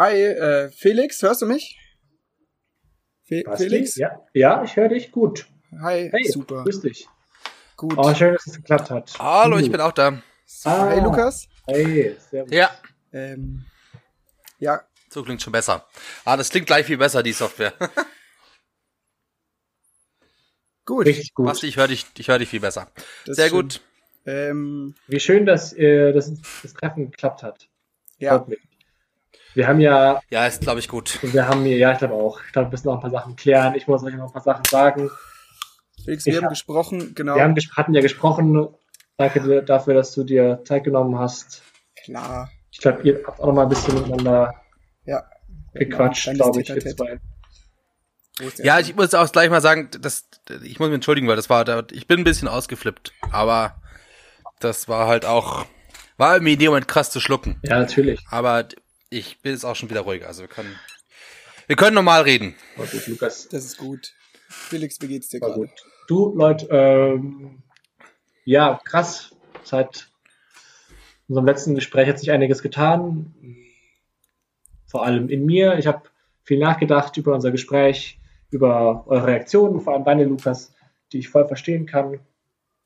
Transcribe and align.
Hi, 0.00 0.14
äh, 0.14 0.70
Felix, 0.70 1.20
hörst 1.20 1.42
du 1.42 1.46
mich? 1.46 1.78
Fe 3.22 3.42
Basti? 3.44 3.64
Felix? 3.64 3.96
Ja, 3.96 4.18
ja 4.32 4.64
ich 4.64 4.74
höre 4.74 4.88
dich 4.88 5.12
gut. 5.12 5.46
Hi, 5.78 6.08
hey, 6.10 6.26
super. 6.26 6.64
Grüß 6.64 6.80
dich. 6.80 7.06
Gut. 7.76 7.98
Oh, 7.98 8.14
schön, 8.14 8.32
dass 8.32 8.46
es 8.46 8.56
geklappt 8.56 8.88
hat. 8.88 9.12
Hallo, 9.18 9.58
ich 9.58 9.70
bin 9.70 9.78
auch 9.78 9.92
da. 9.92 10.22
Ah, 10.64 10.88
hey, 10.88 11.00
Lukas. 11.00 11.48
Hey, 11.66 12.16
servus. 12.30 12.50
Ja. 12.50 12.70
Ähm, 13.12 13.66
ja. 14.58 14.80
So 15.10 15.22
klingt 15.22 15.42
schon 15.42 15.52
besser. 15.52 15.86
Ah, 16.24 16.38
das 16.38 16.48
klingt 16.48 16.66
gleich 16.66 16.86
viel 16.86 16.96
besser, 16.96 17.22
die 17.22 17.34
Software. 17.34 17.74
gut. 20.86 21.04
Richtig 21.04 21.34
gut. 21.34 21.44
Basti, 21.44 21.66
ich 21.66 21.76
höre 21.76 21.88
dich, 21.88 22.06
ich 22.16 22.28
höre 22.28 22.38
dich 22.38 22.48
viel 22.48 22.60
besser. 22.60 22.90
Das 23.26 23.36
Sehr 23.36 23.50
gut. 23.50 23.82
Ähm, 24.24 24.94
Wie 25.08 25.20
schön, 25.20 25.44
dass 25.44 25.74
äh, 25.74 26.14
das, 26.14 26.32
das 26.62 26.72
Treffen 26.72 27.10
geklappt 27.10 27.42
hat. 27.42 27.68
Ja. 28.16 28.46
Wir 29.54 29.66
haben 29.66 29.80
ja. 29.80 30.20
Ja, 30.30 30.46
ist, 30.46 30.62
glaube 30.62 30.80
ich, 30.80 30.88
gut. 30.88 31.18
Wir 31.22 31.48
haben 31.48 31.64
hier, 31.64 31.76
ja, 31.76 31.92
ich 31.92 31.98
glaube 31.98 32.14
auch. 32.14 32.40
Ich 32.46 32.52
glaube, 32.52 32.68
wir 32.68 32.72
müssen 32.72 32.88
noch 32.88 32.94
ein 32.94 33.00
paar 33.00 33.10
Sachen 33.10 33.36
klären. 33.36 33.74
Ich 33.74 33.86
muss 33.88 34.02
euch 34.02 34.14
noch 34.14 34.26
ein 34.26 34.32
paar 34.32 34.42
Sachen 34.42 34.64
sagen. 34.64 35.10
Felix, 36.04 36.24
wir 36.24 36.32
ich 36.32 36.36
haben 36.38 36.44
hab, 36.44 36.50
gesprochen, 36.50 37.14
genau. 37.14 37.34
Wir 37.34 37.42
haben, 37.42 37.56
hatten 37.56 37.94
ja 37.94 38.00
gesprochen. 38.00 38.68
Danke 39.16 39.62
dafür, 39.62 39.94
dass 39.94 40.14
du 40.14 40.24
dir 40.24 40.62
Zeit 40.64 40.84
genommen 40.84 41.18
hast. 41.18 41.62
Klar. 42.04 42.50
Ich 42.70 42.78
glaube, 42.78 43.02
ihr 43.02 43.22
habt 43.26 43.40
auch 43.40 43.46
noch 43.46 43.54
mal 43.54 43.62
ein 43.64 43.68
bisschen 43.68 43.94
miteinander 43.94 44.54
ja, 45.04 45.24
gequatscht, 45.74 46.32
glaube 46.34 46.60
ich, 46.62 46.68
wir 46.68 46.96
zwei. 46.96 47.20
Ja, 48.58 48.78
ich 48.78 48.96
muss 48.96 49.12
auch 49.12 49.30
gleich 49.30 49.50
mal 49.50 49.60
sagen, 49.60 49.90
das, 50.00 50.28
ich 50.62 50.78
muss 50.78 50.88
mich 50.88 50.94
entschuldigen, 50.94 51.28
weil 51.28 51.36
das 51.36 51.50
war, 51.50 51.66
ich 51.92 52.06
bin 52.06 52.20
ein 52.20 52.24
bisschen 52.24 52.48
ausgeflippt, 52.48 53.12
aber 53.30 53.82
das 54.60 54.88
war 54.88 55.08
halt 55.08 55.26
auch, 55.26 55.66
war 56.16 56.40
mir 56.40 56.54
in 56.54 56.58
dem 56.58 56.68
Moment 56.68 56.88
krass 56.88 57.10
zu 57.10 57.20
schlucken. 57.20 57.60
Ja, 57.62 57.78
natürlich. 57.78 58.24
Aber 58.30 58.66
ich 59.10 59.42
bin 59.42 59.52
jetzt 59.52 59.64
auch 59.64 59.76
schon 59.76 59.90
wieder 59.90 60.02
ruhig, 60.02 60.24
also 60.26 60.42
wir 60.42 60.48
können, 60.48 60.78
wir 61.66 61.76
können 61.76 61.94
normal 61.94 62.22
reden. 62.22 62.54
Gut, 62.76 63.06
Lukas. 63.08 63.48
Das 63.48 63.64
ist 63.64 63.76
gut. 63.76 64.14
Felix, 64.48 65.00
wie 65.00 65.08
geht's 65.08 65.28
dir 65.28 65.40
gerade? 65.40 65.68
Du, 66.08 66.34
Leute, 66.34 66.66
ähm, 66.70 67.62
ja, 68.44 68.80
krass. 68.84 69.34
Seit 69.62 70.08
unserem 71.28 71.46
letzten 71.46 71.74
Gespräch 71.74 72.08
hat 72.08 72.18
sich 72.18 72.30
einiges 72.30 72.62
getan. 72.62 73.34
Vor 74.86 75.04
allem 75.04 75.28
in 75.28 75.44
mir. 75.44 75.78
Ich 75.78 75.86
habe 75.86 76.02
viel 76.42 76.58
nachgedacht 76.58 77.16
über 77.16 77.34
unser 77.34 77.52
Gespräch, 77.52 78.18
über 78.50 79.04
eure 79.06 79.28
Reaktionen, 79.28 79.80
vor 79.80 79.94
allem 79.94 80.04
deine, 80.04 80.24
Lukas, 80.24 80.74
die 81.12 81.18
ich 81.18 81.28
voll 81.28 81.46
verstehen 81.46 81.86
kann, 81.86 82.18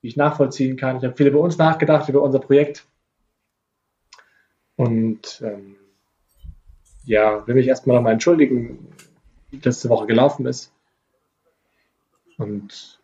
die 0.02 0.08
ich 0.08 0.16
nachvollziehen 0.16 0.76
kann. 0.76 0.98
Ich 0.98 1.04
habe 1.04 1.16
viel 1.16 1.28
über 1.28 1.40
uns 1.40 1.56
nachgedacht, 1.56 2.08
über 2.08 2.22
unser 2.22 2.40
Projekt. 2.40 2.86
Und 4.76 5.40
ähm, 5.42 5.76
ja, 7.04 7.46
will 7.46 7.54
mich 7.54 7.66
erstmal 7.66 7.96
nochmal 7.96 8.14
entschuldigen, 8.14 8.88
wie 9.50 9.58
letzte 9.58 9.88
Woche 9.88 10.06
gelaufen 10.06 10.46
ist. 10.46 10.72
Und 12.38 13.00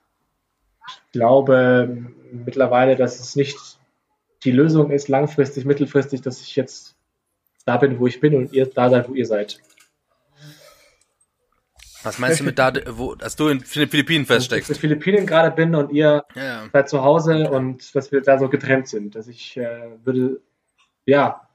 ich 0.88 1.12
glaube 1.12 2.06
mittlerweile, 2.32 2.96
dass 2.96 3.20
es 3.20 3.36
nicht 3.36 3.78
die 4.44 4.52
Lösung 4.52 4.90
ist, 4.90 5.08
langfristig, 5.08 5.64
mittelfristig, 5.64 6.22
dass 6.22 6.40
ich 6.40 6.56
jetzt 6.56 6.96
da 7.66 7.76
bin, 7.76 7.98
wo 7.98 8.06
ich 8.06 8.20
bin 8.20 8.34
und 8.34 8.52
ihr 8.52 8.66
da 8.66 8.90
seid, 8.90 9.08
wo 9.08 9.14
ihr 9.14 9.26
seid. 9.26 9.60
Was 12.02 12.18
meinst 12.18 12.40
du 12.40 12.44
mit 12.44 12.58
da, 12.58 12.72
wo, 12.88 13.14
dass 13.14 13.36
du 13.36 13.48
in 13.48 13.58
den 13.58 13.66
Philippinen 13.66 14.24
feststeckst? 14.24 14.70
Dass 14.70 14.78
ich 14.78 14.84
in 14.84 14.90
den 14.90 15.02
Philippinen 15.02 15.26
gerade 15.26 15.54
bin 15.54 15.74
und 15.74 15.92
ihr 15.92 16.24
ja. 16.34 16.66
seid 16.72 16.88
zu 16.88 17.02
Hause 17.02 17.50
und 17.50 17.94
dass 17.94 18.10
wir 18.10 18.22
da 18.22 18.38
so 18.38 18.48
getrennt 18.48 18.88
sind. 18.88 19.14
Dass 19.14 19.28
ich 19.28 19.58
äh, 19.58 19.90
würde, 20.02 20.40
ja, 21.04 21.46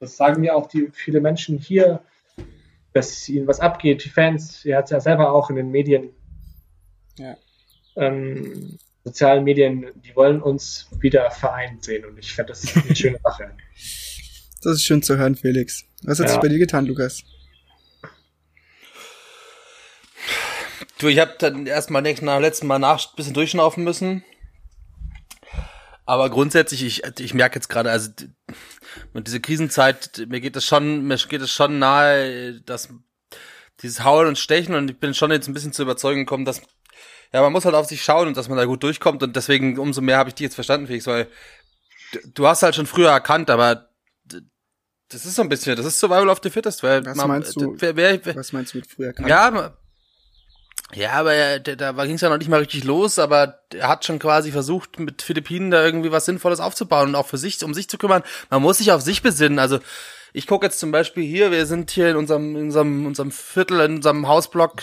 das 0.00 0.16
sagen 0.16 0.44
ja 0.44 0.54
auch 0.54 0.68
die 0.68 0.88
viele 0.92 1.20
Menschen 1.20 1.58
hier, 1.58 2.00
dass 2.92 3.28
ihnen 3.28 3.46
was 3.46 3.60
abgeht, 3.60 4.04
die 4.04 4.08
Fans, 4.08 4.64
ihr 4.64 4.76
habt 4.76 4.86
es 4.86 4.90
ja 4.90 5.00
selber 5.00 5.32
auch 5.32 5.50
in 5.50 5.56
den 5.56 5.70
Medien 5.70 6.10
ja. 7.18 7.36
ähm, 7.96 8.78
sozialen 9.04 9.44
Medien, 9.44 9.86
die 9.96 10.14
wollen 10.14 10.42
uns 10.42 10.88
wieder 11.00 11.30
vereint 11.30 11.84
sehen 11.84 12.04
und 12.04 12.18
ich 12.18 12.32
finde, 12.32 12.52
das 12.52 12.64
ist 12.64 12.76
eine 12.76 12.96
schöne 12.96 13.18
Sache. 13.22 13.50
Das 14.62 14.74
ist 14.74 14.84
schön 14.84 15.02
zu 15.02 15.16
hören, 15.16 15.36
Felix. 15.36 15.84
Was 16.02 16.18
hat 16.18 16.26
ja. 16.26 16.32
sich 16.32 16.40
bei 16.40 16.48
dir 16.48 16.58
getan, 16.58 16.86
Lukas? 16.86 17.22
Du, 20.98 21.06
ich 21.06 21.20
habe 21.20 21.34
dann 21.38 21.66
erstmal 21.66 22.02
nach 22.02 22.40
letzten 22.40 22.66
Mal 22.66 22.80
nach 22.80 23.14
bisschen 23.14 23.34
durchschnaufen 23.34 23.84
müssen. 23.84 24.24
Aber 26.08 26.30
grundsätzlich, 26.30 26.82
ich, 26.84 27.02
ich 27.20 27.34
merke 27.34 27.56
jetzt 27.56 27.68
gerade, 27.68 27.90
also 27.90 28.10
mit 29.12 29.26
dieser 29.26 29.40
Krisenzeit, 29.40 30.24
mir 30.26 30.40
geht 30.40 30.56
es 30.56 30.64
schon, 30.64 31.06
mir 31.06 31.18
geht 31.18 31.42
es 31.42 31.52
schon 31.52 31.78
nahe, 31.78 32.62
dass 32.62 32.88
dieses 33.82 34.04
Hauen 34.04 34.26
und 34.26 34.38
Stechen 34.38 34.74
und 34.74 34.90
ich 34.90 34.98
bin 34.98 35.12
schon 35.12 35.30
jetzt 35.30 35.48
ein 35.48 35.52
bisschen 35.52 35.74
zur 35.74 35.82
Überzeugung 35.82 36.20
gekommen, 36.20 36.46
dass 36.46 36.62
ja, 37.30 37.42
man 37.42 37.52
muss 37.52 37.66
halt 37.66 37.74
auf 37.74 37.84
sich 37.84 38.02
schauen 38.02 38.26
und 38.26 38.38
dass 38.38 38.48
man 38.48 38.56
da 38.56 38.64
gut 38.64 38.82
durchkommt 38.82 39.22
und 39.22 39.36
deswegen 39.36 39.78
umso 39.78 40.00
mehr 40.00 40.16
habe 40.16 40.30
ich 40.30 40.34
dich 40.34 40.44
jetzt 40.44 40.54
verstanden, 40.54 40.86
Felix, 40.86 41.06
weil 41.06 41.28
du 42.32 42.46
hast 42.46 42.62
halt 42.62 42.74
schon 42.74 42.86
früher 42.86 43.10
erkannt, 43.10 43.50
aber 43.50 43.90
das 45.10 45.26
ist 45.26 45.34
so 45.34 45.42
ein 45.42 45.50
bisschen, 45.50 45.76
das 45.76 45.84
ist 45.84 46.00
Survival 46.00 46.30
of 46.30 46.40
the 46.42 46.48
Fittest, 46.48 46.82
weil 46.82 47.04
was 47.04 47.18
man, 47.18 47.28
meinst 47.28 47.54
du? 47.54 47.76
Wer, 47.78 47.96
wer, 47.96 48.34
was 48.34 48.54
meinst 48.54 48.72
du 48.72 48.78
mit 48.78 48.86
früher 48.86 49.08
erkannt? 49.08 49.28
Ja, 49.28 49.76
ja, 50.94 51.12
aber 51.12 51.34
er, 51.34 51.60
da 51.60 51.92
ging 52.04 52.14
es 52.14 52.22
ja 52.22 52.30
noch 52.30 52.38
nicht 52.38 52.48
mal 52.48 52.60
richtig 52.60 52.84
los, 52.84 53.18
aber 53.18 53.60
er 53.74 53.88
hat 53.88 54.04
schon 54.06 54.18
quasi 54.18 54.50
versucht, 54.50 54.98
mit 54.98 55.20
Philippinen 55.20 55.70
da 55.70 55.84
irgendwie 55.84 56.12
was 56.12 56.24
Sinnvolles 56.24 56.60
aufzubauen 56.60 57.10
und 57.10 57.14
auch 57.14 57.26
für 57.26 57.36
sich, 57.36 57.62
um 57.62 57.74
sich 57.74 57.88
zu 57.88 57.98
kümmern. 57.98 58.22
Man 58.48 58.62
muss 58.62 58.78
sich 58.78 58.90
auf 58.90 59.02
sich 59.02 59.22
besinnen. 59.22 59.58
Also 59.58 59.80
ich 60.32 60.46
gucke 60.46 60.64
jetzt 60.66 60.78
zum 60.78 60.90
Beispiel 60.90 61.24
hier, 61.24 61.50
wir 61.50 61.66
sind 61.66 61.90
hier 61.90 62.10
in 62.10 62.16
unserem, 62.16 62.56
in 62.56 62.62
unserem, 62.64 63.06
unserem 63.06 63.30
Viertel, 63.30 63.80
in 63.80 63.96
unserem 63.96 64.28
Hausblock 64.28 64.80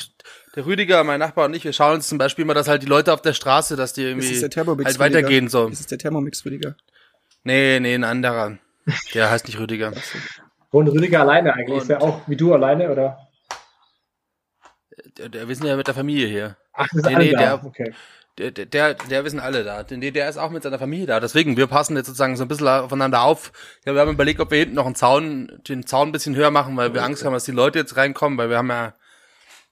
der 0.55 0.65
Rüdiger, 0.65 1.03
mein 1.03 1.19
Nachbar 1.19 1.45
und 1.45 1.55
ich, 1.55 1.63
wir 1.63 1.73
schauen 1.73 1.95
uns 1.95 2.07
zum 2.07 2.17
Beispiel 2.17 2.45
mal, 2.45 2.53
dass 2.53 2.67
halt 2.67 2.83
die 2.83 2.87
Leute 2.87 3.11
auf 3.11 3.21
der 3.21 3.33
Straße, 3.33 3.75
dass 3.75 3.93
die 3.93 4.03
irgendwie 4.03 4.39
halt 4.41 4.99
weitergehen 4.99 5.49
so. 5.49 5.67
Ist 5.67 5.81
es 5.81 5.87
der 5.87 5.97
Thermomix 5.97 6.45
Rüdiger? 6.45 6.75
Nee, 7.43 7.79
nee, 7.79 7.95
ein 7.95 8.03
anderer. 8.03 8.57
Der 9.13 9.31
heißt 9.31 9.47
nicht 9.47 9.59
Rüdiger. 9.59 9.93
Wohnt 10.71 10.89
Rüdiger 10.89 11.21
alleine 11.21 11.53
eigentlich? 11.53 11.73
Und 11.73 11.81
ist 11.81 11.89
er 11.89 12.01
auch 12.01 12.21
wie 12.27 12.35
du 12.35 12.53
alleine, 12.53 12.91
oder? 12.91 13.27
Der, 15.17 15.29
der, 15.29 15.47
wir 15.47 15.55
sind 15.55 15.65
ja 15.65 15.75
mit 15.75 15.87
der 15.87 15.93
Familie 15.93 16.27
hier. 16.27 16.57
Ach, 16.73 16.87
das 16.91 17.03
ist 17.03 17.05
nee, 17.05 17.15
nee, 17.15 17.31
der, 17.31 17.63
okay. 17.63 17.93
Der, 18.37 18.51
der, 18.51 18.95
der, 18.95 19.29
sind 19.29 19.39
alle 19.39 19.63
da. 19.63 19.83
Der, 19.83 20.11
der 20.11 20.29
ist 20.29 20.37
auch 20.37 20.49
mit 20.49 20.63
seiner 20.63 20.77
Familie 20.77 21.05
da. 21.05 21.19
Deswegen, 21.21 21.55
wir 21.55 21.67
passen 21.67 21.95
jetzt 21.95 22.07
sozusagen 22.07 22.35
so 22.35 22.43
ein 22.43 22.49
bisschen 22.49 22.67
aufeinander 22.67 23.21
auf. 23.21 23.53
Ja, 23.85 23.93
wir 23.93 24.01
haben 24.01 24.11
überlegt, 24.11 24.41
ob 24.41 24.51
wir 24.51 24.59
hinten 24.59 24.75
noch 24.75 24.85
einen 24.85 24.95
Zaun, 24.95 25.61
den 25.69 25.85
Zaun 25.87 26.09
ein 26.09 26.11
bisschen 26.11 26.35
höher 26.35 26.51
machen, 26.51 26.75
weil 26.75 26.93
wir 26.93 27.03
Angst 27.03 27.23
haben, 27.23 27.31
dass 27.31 27.45
die 27.45 27.53
Leute 27.53 27.79
jetzt 27.79 27.95
reinkommen, 27.95 28.37
weil 28.37 28.49
wir 28.49 28.57
haben 28.57 28.69
ja 28.69 28.93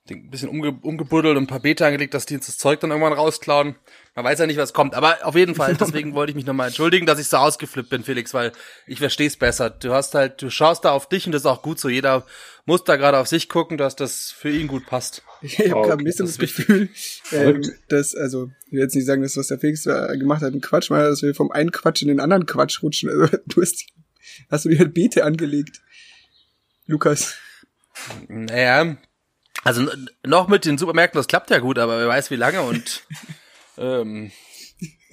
ein 0.10 0.30
bisschen 0.30 0.50
umge 0.50 0.78
umgebuddelt 0.82 1.38
und 1.38 1.44
ein 1.44 1.48
paar 1.48 1.62
Beta 1.62 1.86
angelegt, 1.86 2.14
dass 2.14 2.26
die 2.26 2.36
uns 2.36 2.48
das 2.48 2.58
Zeug 2.58 2.82
dann 2.82 2.92
irgendwann 2.92 3.14
rausklauen. 3.14 3.76
Man 4.16 4.26
weiß 4.26 4.40
ja 4.40 4.48
nicht, 4.48 4.58
was 4.58 4.74
kommt. 4.74 4.96
Aber 4.96 5.26
auf 5.26 5.36
jeden 5.36 5.56
Fall, 5.56 5.76
deswegen 5.80 6.14
wollte 6.14 6.32
ich 6.32 6.36
mich 6.36 6.46
nochmal 6.46 6.68
entschuldigen, 6.68 7.06
dass 7.06 7.20
ich 7.20 7.28
so 7.28 7.38
ausgeflippt 7.38 7.90
bin, 7.90 8.04
Felix, 8.04 8.34
weil 8.34 8.52
ich 8.86 9.00
verstehe 9.00 9.28
es 9.28 9.38
besser. 9.38 9.70
Du 9.70 9.94
hast 9.94 10.14
halt, 10.14 10.42
du 10.42 10.50
schaust 10.50 10.84
da 10.84 10.92
auf 10.92 11.08
dich 11.08 11.26
und 11.26 11.32
das 11.32 11.44
ist 11.44 11.46
auch 11.46 11.62
gut 11.62 11.80
so. 11.80 11.88
Jeder 11.88 12.26
muss 12.66 12.84
da 12.84 12.98
gerade 12.98 13.18
auf 13.18 13.28
sich 13.28 13.48
gucken, 13.48 13.78
dass 13.78 13.96
das 13.96 14.32
für 14.32 14.50
ihn 14.50 14.68
gut 14.68 14.86
passt. 14.86 15.24
Ich 15.46 15.60
habe 15.60 15.76
okay, 15.76 15.90
gerade 15.90 16.02
ein 16.02 16.06
bisschen 16.06 16.26
das, 16.26 16.38
das 16.38 16.40
Gefühl, 16.40 16.88
ähm, 17.34 17.70
dass, 17.90 18.16
also, 18.16 18.50
ich 18.68 18.72
will 18.72 18.80
jetzt 18.80 18.96
nicht 18.96 19.06
sagen, 19.06 19.24
dass 19.24 19.36
was 19.36 19.48
der 19.48 19.60
Felix 19.60 19.84
gemacht 19.84 20.42
hat, 20.42 20.54
ein 20.54 20.62
Quatsch 20.62 20.90
war, 20.90 21.04
dass 21.04 21.22
wir 21.22 21.36
vom 21.36 21.52
einen 21.52 21.74
Quatsch 21.74 22.02
in 22.02 22.08
den 22.08 22.22
anderen 22.22 22.46
Quatsch 22.46 22.82
rutschen. 22.82 23.10
Also, 23.10 23.38
du 23.46 23.62
hast, 23.62 23.86
hast 24.50 24.64
du 24.64 24.70
dir 24.70 24.80
halt 24.80 24.94
Beete 24.94 25.26
angelegt. 25.26 25.82
Lukas. 26.88 27.36
Naja, 28.30 28.96
also 29.64 29.88
noch 30.26 30.48
mit 30.48 30.66
den 30.66 30.78
Supermärkten, 30.78 31.18
das 31.18 31.28
klappt 31.28 31.50
ja 31.50 31.60
gut, 31.60 31.80
aber 31.80 31.98
wer 31.98 32.08
weiß 32.08 32.32
wie 32.32 32.36
lange 32.36 32.62
und 32.62 33.04
ähm, 33.78 34.32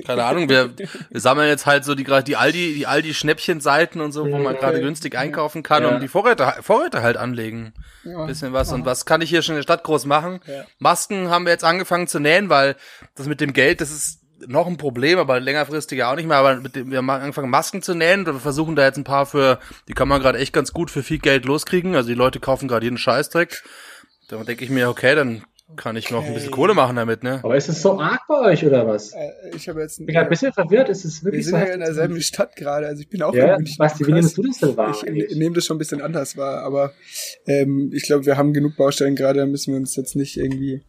keine 0.05 0.25
Ahnung, 0.25 0.49
wir, 0.49 0.76
wir 0.76 1.20
sammeln 1.20 1.49
jetzt 1.49 1.67
halt 1.67 1.85
so 1.85 1.94
die 1.94 2.05
gerade 2.05 2.25
die 2.25 2.37
Aldi, 2.37 2.75
die 2.75 2.87
Aldi 2.87 3.14
Schnäppchenseiten 3.14 4.00
und 4.00 4.12
so, 4.12 4.31
wo 4.31 4.38
man 4.38 4.56
gerade 4.56 4.81
günstig 4.81 5.17
einkaufen 5.17 5.62
kann 5.62 5.82
ja. 5.82 5.91
und 5.91 6.00
die 6.00 6.08
Vorräte, 6.08 6.55
Vorräte 6.62 7.02
halt 7.02 7.17
anlegen. 7.17 7.73
Ja. 8.05 8.25
Bisschen 8.25 8.52
was. 8.52 8.73
Und 8.73 8.87
was 8.87 9.05
kann 9.05 9.20
ich 9.20 9.31
hier 9.31 9.43
schon 9.43 9.55
in 9.55 9.58
der 9.58 9.62
Stadt 9.62 9.85
groß 9.85 10.06
machen? 10.06 10.41
Ja. 10.47 10.64
Masken 10.79 11.29
haben 11.29 11.44
wir 11.44 11.53
jetzt 11.53 11.64
angefangen 11.64 12.06
zu 12.08 12.19
nähen, 12.19 12.49
weil 12.49 12.76
das 13.14 13.26
mit 13.26 13.41
dem 13.41 13.53
Geld, 13.53 13.81
das 13.81 13.91
ist 13.91 14.20
noch 14.46 14.67
ein 14.67 14.79
Problem, 14.79 15.19
aber 15.19 15.38
längerfristig 15.38 15.99
ja 15.99 16.11
auch 16.11 16.17
nicht 16.17 16.26
mehr. 16.26 16.38
Aber 16.38 16.56
mit 16.56 16.75
dem, 16.75 16.91
wir 16.91 16.99
haben 16.99 17.11
angefangen 17.11 17.50
Masken 17.50 17.82
zu 17.82 17.94
nähen 17.94 18.20
und 18.20 18.35
wir 18.35 18.41
versuchen 18.41 18.76
da 18.76 18.85
jetzt 18.85 18.96
ein 18.96 19.05
paar 19.05 19.26
für, 19.26 19.58
die 19.88 19.93
kann 19.93 20.08
man 20.08 20.20
gerade 20.20 20.38
echt 20.38 20.53
ganz 20.53 20.73
gut 20.73 20.91
für 20.91 21.03
viel 21.03 21.19
Geld 21.19 21.44
loskriegen. 21.44 21.94
Also 21.94 22.08
die 22.08 22.14
Leute 22.14 22.41
kaufen 22.41 22.69
gerade 22.69 22.87
jeden 22.87 22.99
Scheißdreck. 22.99 23.62
Da 24.31 24.44
denke 24.44 24.65
ich 24.65 24.71
mir, 24.71 24.88
okay, 24.88 25.17
dann 25.17 25.43
kann 25.77 25.97
ich 25.97 26.11
noch 26.11 26.25
ein 26.25 26.35
bisschen 26.35 26.50
Kohle 26.50 26.75
machen 26.75 26.97
damit, 26.97 27.23
ne? 27.23 27.41
Aber 27.43 27.56
ist 27.56 27.69
es 27.69 27.82
so 27.82 27.99
arg 27.99 28.21
bei 28.29 28.41
euch 28.53 28.65
oder 28.65 28.87
was? 28.87 29.12
Äh, 29.12 29.31
ich 29.55 29.69
habe 29.69 29.81
jetzt 29.81 30.00
ein, 30.00 30.06
bin 30.06 30.17
ein 30.17 30.29
bisschen 30.29 30.53
verwirrt. 30.53 30.88
Ist 30.88 31.05
es 31.05 31.25
wirklich 31.25 31.47
wir 31.47 31.50
sind 31.53 31.61
so 31.61 31.67
ja 31.67 31.75
in 31.75 31.81
derselben 31.81 32.21
Stadt 32.21 32.55
gerade. 32.56 32.87
Also 32.87 33.03
ich 33.03 33.09
bin 33.09 33.23
auch 33.23 33.35
ja, 33.35 33.56
Basti, 33.79 34.06
wie 34.06 34.12
nimmst 34.12 34.37
du 34.37 34.43
das 34.43 34.59
denn 34.59 34.77
wahr? 34.77 34.97
Ich 35.05 35.37
nehme 35.37 35.55
das 35.55 35.65
schon 35.65 35.77
ein 35.77 35.79
bisschen 35.79 36.00
anders 36.00 36.37
wahr, 36.37 36.62
aber 36.62 36.93
ähm, 37.47 37.91
ich 37.93 38.05
glaube, 38.05 38.27
wir 38.27 38.37
haben 38.37 38.53
genug 38.53 38.77
Baustellen 38.77 39.17
gerade. 39.17 39.41
Da 39.41 39.47
müssen 39.47 39.73
wir 39.73 39.79
uns 39.79 39.97
jetzt 39.97 40.17
nicht 40.17 40.37
irgendwie. 40.37 40.82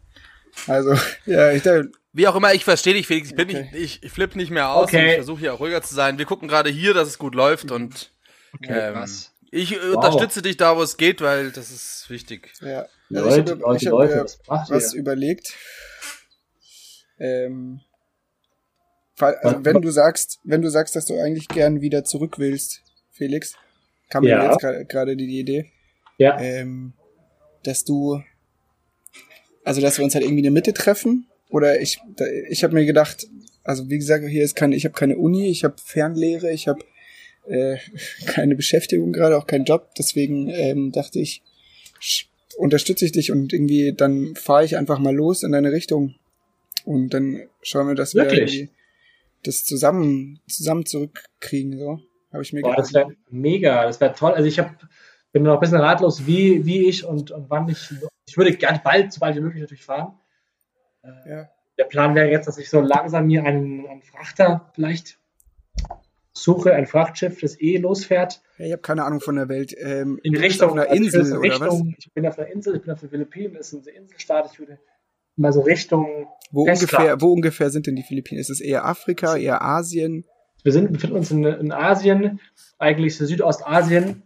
Also 0.66 0.94
ja, 1.26 1.52
ich 1.52 1.62
denke. 1.62 1.90
Wie 2.12 2.28
auch 2.28 2.36
immer, 2.36 2.52
ich 2.52 2.64
verstehe 2.64 2.94
dich, 2.94 3.06
Felix. 3.06 3.30
Ich 3.30 3.36
bin 3.36 3.48
okay. 3.48 3.68
nicht, 3.72 3.74
ich, 3.74 4.02
ich 4.02 4.12
flippe 4.12 4.36
nicht 4.36 4.50
mehr 4.50 4.70
aus. 4.70 4.84
Okay. 4.84 5.10
ich 5.10 5.14
versuche 5.14 5.40
hier 5.40 5.54
auch 5.54 5.60
ruhiger 5.60 5.82
zu 5.82 5.94
sein. 5.94 6.18
Wir 6.18 6.26
gucken 6.26 6.46
gerade 6.46 6.70
hier, 6.70 6.92
dass 6.92 7.08
es 7.08 7.18
gut 7.18 7.34
läuft 7.34 7.70
und 7.70 8.12
okay, 8.54 8.90
ähm, 8.90 9.04
Ich 9.54 9.70
wow. 9.72 9.96
unterstütze 9.96 10.40
dich 10.40 10.56
da, 10.56 10.78
wo 10.78 10.82
es 10.82 10.96
geht, 10.96 11.20
weil 11.20 11.52
das 11.52 11.70
ist 11.70 12.06
wichtig. 12.08 12.50
Ja. 12.62 12.86
Also 13.14 13.28
Leute, 13.28 13.52
ich 13.52 13.60
habe 13.60 13.74
hab 13.74 13.82
Leute, 13.82 14.26
was, 14.46 14.70
was 14.70 14.94
überlegt. 14.94 15.54
Ähm, 17.18 17.82
also 19.18 19.62
wenn 19.62 19.82
du 19.82 19.90
sagst, 19.90 20.40
wenn 20.42 20.62
du 20.62 20.70
sagst, 20.70 20.96
dass 20.96 21.04
du 21.04 21.20
eigentlich 21.20 21.48
gern 21.48 21.82
wieder 21.82 22.02
zurück 22.02 22.38
willst, 22.38 22.80
Felix, 23.10 23.54
kam 24.08 24.24
ja. 24.24 24.38
mir 24.38 24.50
jetzt 24.52 24.88
gerade 24.88 25.16
die 25.16 25.38
Idee, 25.38 25.70
ja. 26.16 26.40
ähm, 26.40 26.94
dass 27.62 27.84
du, 27.84 28.22
also 29.64 29.82
dass 29.82 29.98
wir 29.98 30.04
uns 30.06 30.14
halt 30.14 30.24
irgendwie 30.24 30.40
in 30.40 30.44
der 30.44 30.52
Mitte 30.52 30.72
treffen. 30.72 31.28
Oder 31.50 31.78
ich, 31.78 32.00
ich 32.48 32.64
habe 32.64 32.72
mir 32.72 32.86
gedacht, 32.86 33.26
also 33.64 33.90
wie 33.90 33.98
gesagt, 33.98 34.24
hier 34.26 34.44
ist 34.44 34.56
keine, 34.56 34.76
ich 34.76 34.86
habe 34.86 34.94
keine 34.94 35.18
Uni, 35.18 35.48
ich 35.48 35.62
habe 35.62 35.76
Fernlehre, 35.84 36.50
ich 36.50 36.68
habe 36.68 36.82
äh, 37.46 37.76
keine 38.26 38.54
Beschäftigung 38.54 39.12
gerade, 39.12 39.36
auch 39.36 39.46
keinen 39.46 39.64
Job. 39.64 39.90
Deswegen 39.98 40.48
ähm, 40.48 40.92
dachte 40.92 41.18
ich, 41.18 41.42
unterstütze 42.56 43.04
ich 43.04 43.12
dich 43.12 43.32
und 43.32 43.52
irgendwie 43.52 43.92
dann 43.92 44.34
fahre 44.34 44.64
ich 44.64 44.76
einfach 44.76 44.98
mal 44.98 45.14
los 45.14 45.42
in 45.42 45.52
deine 45.52 45.72
Richtung 45.72 46.14
und 46.84 47.14
dann 47.14 47.48
schauen 47.62 47.88
wir, 47.88 47.94
dass 47.94 48.14
Wirklich? 48.14 48.52
wir 48.52 48.68
das 49.44 49.64
zusammen 49.64 50.40
zusammen 50.48 50.86
zurückkriegen. 50.86 51.78
So 51.78 52.00
habe 52.32 52.42
ich 52.42 52.52
mir 52.52 52.62
Boah, 52.62 52.70
gedacht. 52.70 52.86
Das 52.86 52.94
wäre 52.94 53.16
mega, 53.30 53.84
das 53.84 54.00
wäre 54.00 54.14
toll. 54.14 54.32
Also 54.32 54.46
ich 54.48 54.58
habe 54.58 54.76
bin 55.32 55.44
noch 55.44 55.54
ein 55.54 55.60
bisschen 55.60 55.80
ratlos, 55.80 56.26
wie 56.26 56.64
wie 56.66 56.88
ich 56.88 57.04
und, 57.04 57.30
und 57.30 57.50
wann 57.50 57.68
ich. 57.68 57.88
Ich 58.28 58.36
würde 58.36 58.56
gerne 58.56 58.80
bald, 58.82 59.12
sobald 59.12 59.36
wie 59.36 59.40
möglich 59.40 59.62
natürlich 59.62 59.84
fahren. 59.84 60.18
Äh, 61.02 61.30
ja. 61.30 61.48
Der 61.78 61.84
Plan 61.84 62.14
wäre 62.14 62.30
jetzt, 62.30 62.46
dass 62.46 62.58
ich 62.58 62.70
so 62.70 62.80
langsam 62.80 63.26
mir 63.26 63.44
einen, 63.44 63.86
einen 63.86 64.02
Frachter 64.02 64.70
vielleicht 64.74 65.18
suche, 66.32 66.74
ein 66.74 66.86
Frachtschiff, 66.86 67.40
das 67.40 67.60
eh 67.60 67.76
losfährt. 67.78 68.42
Ja, 68.58 68.66
ich 68.66 68.72
habe 68.72 68.82
keine 68.82 69.04
Ahnung 69.04 69.20
von 69.20 69.36
der 69.36 69.48
Welt. 69.48 69.74
Ähm, 69.78 70.18
in 70.22 70.36
Richtung 70.36 70.72
einer 70.72 70.88
Insel 70.88 71.36
Richtung, 71.36 71.60
oder 71.60 71.72
was? 71.72 71.82
Ich 71.98 72.12
bin 72.12 72.26
auf 72.26 72.38
einer 72.38 72.48
Insel, 72.48 72.76
ich 72.76 72.82
bin 72.82 72.92
auf 72.92 73.00
den 73.00 73.10
Philippinen, 73.10 73.54
das 73.54 73.72
ist 73.72 73.86
ein 73.86 73.94
Inselstaat. 73.94 74.50
Ich 74.52 74.58
würde 74.58 74.78
mal 75.36 75.52
so 75.52 75.60
Richtung 75.60 76.26
wo 76.50 76.62
ungefähr, 76.62 77.20
wo 77.20 77.32
ungefähr 77.32 77.70
sind 77.70 77.86
denn 77.86 77.96
die 77.96 78.02
Philippinen? 78.02 78.40
Ist 78.40 78.50
es 78.50 78.60
eher 78.60 78.84
Afrika, 78.84 79.36
eher 79.36 79.62
Asien? 79.62 80.24
Wir 80.62 80.72
sind, 80.72 80.92
befinden 80.92 81.16
uns 81.16 81.30
in, 81.30 81.44
in 81.44 81.72
Asien, 81.72 82.40
eigentlich 82.78 83.16
Südostasien. 83.16 84.22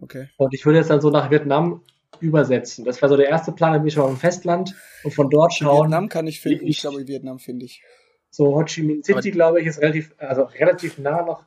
Okay. 0.00 0.28
Und 0.36 0.54
ich 0.54 0.64
würde 0.64 0.78
jetzt 0.78 0.90
dann 0.90 1.00
so 1.00 1.10
nach 1.10 1.30
Vietnam 1.30 1.82
übersetzen. 2.20 2.84
Das 2.84 3.02
wäre 3.02 3.10
so 3.10 3.16
der 3.16 3.28
erste 3.28 3.52
Plan, 3.52 3.72
dann 3.72 3.82
bin 3.82 3.88
ich 3.88 3.94
schon 3.94 4.04
auf 4.04 4.10
dem 4.10 4.18
Festland 4.18 4.74
und 5.02 5.12
von 5.12 5.28
dort 5.30 5.52
schauen. 5.52 5.88
Vietnam 5.88 6.08
kann 6.08 6.26
ich 6.26 6.40
finden, 6.40 6.64
ich, 6.64 6.76
ich 6.76 6.80
glaube 6.80 7.06
Vietnam 7.06 7.38
finde 7.38 7.66
ich. 7.66 7.82
So 8.34 8.56
Ho 8.56 8.64
Chi 8.64 8.82
Minh 8.82 9.04
City, 9.04 9.30
glaube 9.30 9.60
ich, 9.60 9.68
ist 9.68 9.80
relativ, 9.80 10.12
also 10.18 10.42
relativ 10.42 10.98
nah 10.98 11.22
noch. 11.22 11.44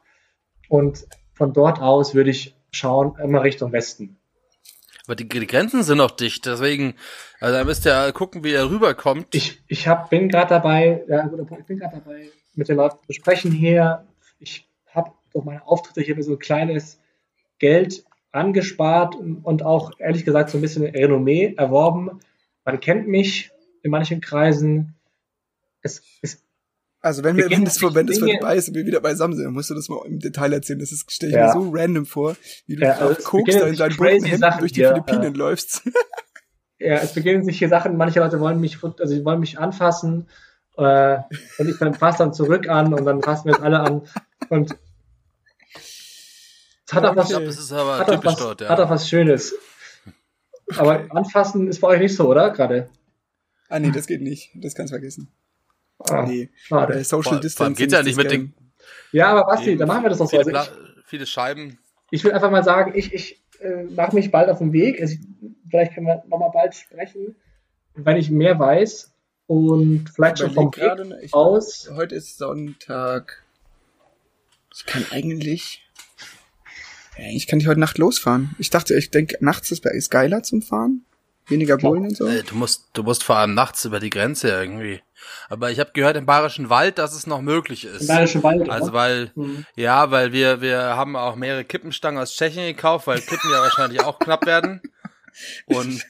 Und 0.70 1.06
von 1.34 1.52
dort 1.52 1.82
aus 1.82 2.16
würde 2.16 2.30
ich 2.30 2.56
schauen, 2.72 3.14
immer 3.22 3.44
Richtung 3.44 3.74
Westen. 3.74 4.16
Aber 5.06 5.18
die, 5.18 5.28
die 5.28 5.48
Grenzen 5.48 5.84
sind 5.84 5.98
noch 5.98 6.12
dicht, 6.12 6.46
deswegen, 6.46 6.96
also 7.42 7.58
da 7.58 7.66
müsst 7.66 7.86
ihr 7.86 8.14
gucken, 8.14 8.46
wie 8.46 8.54
er 8.54 8.70
rüberkommt. 8.70 9.36
Ich, 9.36 9.62
ich 9.68 9.86
hab, 9.86 10.10
bin 10.10 10.30
gerade 10.30 10.48
dabei, 10.48 11.04
ja, 11.10 11.26
ich 11.26 11.66
bin 11.66 11.78
gerade 11.78 11.98
dabei, 11.98 12.30
mit 12.56 12.70
den 12.70 12.78
Leuten 12.78 13.06
zu 13.06 13.12
sprechen 13.12 13.52
hier. 13.52 14.08
Ich 14.40 14.66
habe 14.94 15.12
durch 15.34 15.44
meine 15.44 15.68
Auftritte 15.68 16.00
hier 16.00 16.24
so 16.24 16.32
ein 16.32 16.40
kleines 16.40 17.02
Geld 17.60 18.06
angespart 18.32 19.16
und 19.16 19.62
auch 19.62 19.92
ehrlich 20.00 20.24
gesagt 20.24 20.52
so 20.52 20.58
ein 20.58 20.62
bisschen 20.62 20.86
Renommee 20.86 21.54
erworben. 21.58 22.22
Man 22.64 22.80
kennt 22.80 23.10
mich 23.10 23.52
in 23.84 23.92
manchen 23.92 24.22
Kreisen. 24.22 24.96
Es, 25.82 26.02
es 26.22 26.47
also 27.02 27.24
wenn 27.24 27.38
wir, 27.38 27.50
wenn 27.50 27.64
das, 27.64 27.82
wenn 27.82 28.08
das 28.08 28.20
vorbei 28.20 28.56
ist 28.56 28.70
und 28.70 28.76
wir 28.76 28.86
wieder 28.86 29.00
beisammen 29.00 29.36
sind, 29.36 29.52
musst 29.54 29.70
du 29.70 29.76
das 29.76 29.88
mal 29.88 30.00
im 30.06 30.20
Detail 30.20 30.54
erzählen. 30.54 30.80
Das 30.80 30.92
ist, 30.92 31.12
stelle 31.12 31.32
ich 31.32 31.38
ja. 31.38 31.48
mir 31.48 31.54
so 31.54 31.72
random 31.72 32.06
vor, 32.06 32.36
wie 32.66 32.76
du 32.76 32.82
ja, 32.84 32.94
also 32.94 33.22
guckst, 33.24 33.60
da 33.60 33.68
in 33.68 33.76
deinen 33.76 33.96
bunten 33.96 34.26
Händen 34.26 34.40
Sachen 34.40 34.60
durch 34.60 34.72
die 34.72 34.82
hier, 34.82 34.90
Philippinen 34.90 35.34
ja. 35.34 35.38
läufst. 35.38 35.84
Ja, 36.80 36.98
es 36.98 37.14
beginnen 37.14 37.44
sich 37.44 37.58
hier 37.58 37.70
Sachen, 37.70 37.98
manche 37.98 38.20
Leute 38.20 38.40
wollen 38.40 38.60
mich, 38.60 38.84
also 38.84 39.08
sie 39.08 39.26
wollen 39.26 39.40
mich 39.40 39.58
anfassen, 39.58 40.28
äh, 40.78 41.18
und 41.58 41.70
ich 41.70 41.78
dann 41.80 41.96
fasse 41.96 42.20
dann 42.20 42.34
zurück 42.34 42.70
an 42.70 42.94
und 42.94 43.04
dann 43.04 43.22
fassen 43.22 43.46
wir 43.46 43.56
es 43.56 43.62
alle 43.62 43.80
an. 43.80 44.08
Und 44.50 44.78
es 46.88 46.94
hat 46.94 47.04
auch 47.04 47.16
was, 47.16 47.30
glaub, 47.30 47.44
hat 47.44 48.10
auch 48.12 48.24
was, 48.24 48.36
dort, 48.36 48.62
ja. 48.62 48.70
hat 48.70 48.80
auch 48.80 48.90
was 48.90 49.10
Schönes. 49.10 49.56
Aber 50.78 51.08
anfassen 51.10 51.68
ist 51.68 51.82
bei 51.82 51.88
euch 51.88 52.00
nicht 52.00 52.16
so, 52.16 52.30
oder? 52.30 52.52
Gerade. 52.52 52.90
Ah, 53.70 53.80
nee, 53.80 53.92
das 53.92 54.06
geht 54.06 54.22
nicht. 54.22 54.52
Das 54.54 54.76
kannst 54.76 54.92
du 54.92 54.96
vergessen. 54.96 55.32
Ah, 56.00 56.24
nee, 56.24 56.50
schade. 56.56 56.94
Äh, 56.94 57.04
Social 57.04 57.40
Distancing. 57.40 57.76
Geht 57.76 57.92
ja 57.92 58.04
nicht 58.04 58.18
mit 58.18 58.32
den. 58.32 58.54
Ja, 59.12 59.30
aber 59.30 59.46
Basti, 59.46 59.78
da 59.78 59.86
machen 59.86 60.04
wir 60.04 60.10
das 60.10 60.20
doch 60.20 60.30
so. 60.30 60.38
Also 60.38 60.52
ich, 60.52 60.58
viele 61.06 61.26
Scheiben. 61.26 61.80
Ich 62.12 62.24
will 62.24 62.32
einfach 62.32 62.52
mal 62.52 62.64
sagen, 62.64 62.94
ich, 62.96 63.14
ich 63.14 63.44
äh, 63.60 63.84
mache 63.84 64.16
mich 64.16 64.32
bald 64.32 64.50
auf 64.50 64.60
den 64.60 64.74
Weg. 64.74 65.02
Also, 65.02 65.16
vielleicht 65.70 65.94
können 65.94 66.08
wir 66.08 66.24
nochmal 66.28 66.52
bald 66.54 66.76
sprechen, 66.76 67.36
wenn 67.96 68.18
ich 68.18 68.30
mehr 68.30 68.60
weiß. 68.60 69.14
Und 69.48 70.10
vielleicht 70.14 70.40
schon 70.40 70.52
vom 70.52 70.76
Weg 70.76 71.24
ich, 71.24 71.34
aus. 71.34 71.90
Heute 71.96 72.16
ist 72.16 72.38
Sonntag. 72.38 73.44
Ich 74.76 74.86
kann 74.86 75.06
eigentlich. 75.12 75.84
Ich 77.18 77.48
kann 77.48 77.58
nicht 77.58 77.68
heute 77.68 77.80
Nacht 77.80 77.98
losfahren. 77.98 78.56
Ich 78.60 78.70
dachte, 78.70 78.94
ich 78.96 79.10
denke, 79.10 79.38
nachts 79.40 79.72
ist, 79.72 79.86
ist 79.86 80.12
geiler 80.12 80.44
zum 80.44 80.62
Fahren. 80.62 81.07
Weniger 81.48 81.78
Bullen 81.78 82.04
und 82.04 82.18
so. 82.18 82.28
Du 82.28 82.56
musst, 82.56 82.90
du 82.94 83.04
musst 83.04 83.24
vor 83.24 83.38
allem 83.38 83.54
nachts 83.54 83.86
über 83.86 84.00
die 84.00 84.10
Grenze 84.10 84.50
irgendwie. 84.50 85.02
Aber 85.50 85.72
ich 85.72 85.80
habe 85.80 85.92
gehört 85.94 86.18
im 86.18 86.26
Bayerischen 86.26 86.70
Wald, 86.70 86.98
dass 86.98 87.14
es 87.14 87.28
noch 87.28 87.42
möglich 87.42 87.86
ist. 87.86 88.02
Im 88.02 88.08
Bayerischen 88.08 88.44
Wald. 88.44 88.70
Also 88.70 88.94
weil, 88.94 89.32
mhm. 89.36 89.66
ja, 89.76 90.12
weil 90.12 90.34
wir 90.34 90.62
wir 90.62 90.80
haben 90.80 91.16
auch 91.16 91.36
mehrere 91.36 91.64
Kippenstangen 91.64 92.22
aus 92.22 92.36
Tschechien 92.36 92.66
gekauft, 92.66 93.08
weil 93.08 93.22
Kippen 93.22 93.50
ja 93.52 93.62
wahrscheinlich 93.62 94.02
auch 94.04 94.20
knapp 94.20 94.46
werden. 94.46 94.82
Und 95.66 96.04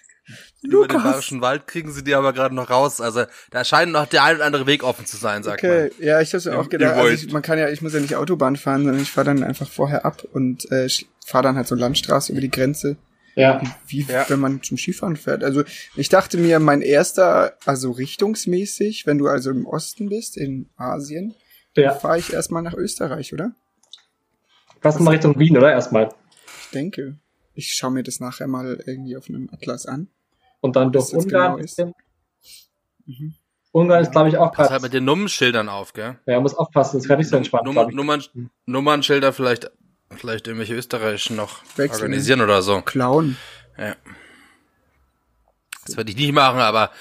über 0.64 0.88
den 0.88 1.02
Bayerischen 1.02 1.42
Wald 1.42 1.68
kriegen 1.68 1.92
sie 1.92 2.04
die 2.04 2.16
aber 2.16 2.34
gerade 2.34 2.56
noch 2.56 2.70
raus. 2.70 3.00
Also 3.00 3.26
da 3.52 3.64
scheint 3.64 3.92
noch 3.92 4.08
der 4.08 4.24
ein 4.24 4.38
oder 4.38 4.46
andere 4.46 4.66
Weg 4.66 4.84
offen 4.84 5.06
zu 5.06 5.18
sein, 5.18 5.44
sag 5.44 5.56
okay. 5.56 5.92
mal. 5.98 6.06
Ja, 6.06 6.22
ich 6.22 6.34
habe 6.34 6.44
ja 6.44 6.58
auch 6.58 6.70
gedacht, 6.70 6.96
also 6.96 7.10
ich, 7.10 7.32
man 7.32 7.42
kann 7.42 7.60
ja, 7.60 7.70
ich 7.70 7.82
muss 7.82 7.94
ja 7.94 8.00
nicht 8.00 8.16
Autobahn 8.16 8.56
fahren, 8.56 8.84
sondern 8.84 9.02
ich 9.02 9.12
fahre 9.12 9.26
dann 9.26 9.44
einfach 9.44 9.70
vorher 9.70 10.06
ab 10.06 10.24
und 10.34 10.70
äh, 10.72 10.88
fahre 11.26 11.44
dann 11.44 11.56
halt 11.56 11.68
so 11.68 11.76
Landstraße 11.76 12.32
über 12.32 12.42
die 12.42 12.52
Grenze 12.52 12.98
ja. 13.38 13.62
Wie, 13.86 14.02
ja. 14.02 14.26
wenn 14.30 14.40
man 14.40 14.64
zum 14.64 14.78
Skifahren 14.78 15.16
fährt. 15.16 15.44
Also 15.44 15.64
ich 15.96 16.10
dachte 16.10 16.38
mir, 16.38 16.60
mein 16.60 16.82
erster, 16.82 17.56
also 17.66 17.92
richtungsmäßig, 17.92 19.06
wenn 19.06 19.20
du 19.20 19.28
also 19.28 19.52
im 19.52 19.68
Osten 19.68 20.10
bist, 20.10 20.38
in 20.38 20.70
Asien, 20.76 21.36
ja. 21.76 21.94
fahre 21.94 22.18
ich 22.18 22.34
erstmal 22.34 22.64
nach 22.64 22.74
Österreich, 22.74 23.34
oder? 23.34 23.52
Fast 24.82 25.00
mal 25.00 25.12
Richtung 25.12 25.38
Wien, 25.38 25.56
oder? 25.56 25.72
Erstmal. 25.72 26.10
Ich 26.64 26.72
denke. 26.72 27.20
Ich 27.54 27.74
schaue 27.74 27.92
mir 27.92 28.04
das 28.04 28.20
nachher 28.20 28.48
mal 28.48 28.82
irgendwie 28.86 29.16
auf 29.16 29.30
einem 29.30 29.50
Atlas 29.52 29.86
an. 29.86 30.08
Und 30.60 30.76
dann 30.76 30.92
durch 30.92 31.14
Ungarn. 31.14 31.64
Genau 31.76 31.94
mhm. 33.06 33.36
Ungarn 33.72 34.02
ist, 34.02 34.12
glaube 34.12 34.30
ich, 34.30 34.38
auch 34.38 34.52
Pass 34.52 34.72
halt 34.72 34.82
mit 34.82 34.94
den 34.94 35.06
Nummernschildern 35.06 35.70
auf, 35.70 35.94
gell? 35.94 36.18
Ja, 36.26 36.40
muss 36.40 36.56
aufpassen, 36.56 36.98
das 36.98 37.08
kann 37.08 37.20
nicht 37.20 37.30
so 37.30 37.38
entspannt. 37.38 37.66
Nummer, 37.66 37.92
Nummern, 37.92 38.24
Nummernschilder 38.66 39.32
vielleicht 39.34 39.70
Vielleicht 40.16 40.48
irgendwelche 40.48 40.76
österreichischen 40.76 41.36
noch 41.36 41.64
Wechseln. 41.76 42.02
organisieren 42.02 42.42
oder 42.42 42.62
so. 42.62 42.82
Klauen. 42.82 43.38
Ja. 43.78 43.96
Das 45.86 45.98
werde 45.98 46.10
ich 46.12 46.18
nicht 46.18 46.34
machen, 46.34 46.60
aber 46.60 46.92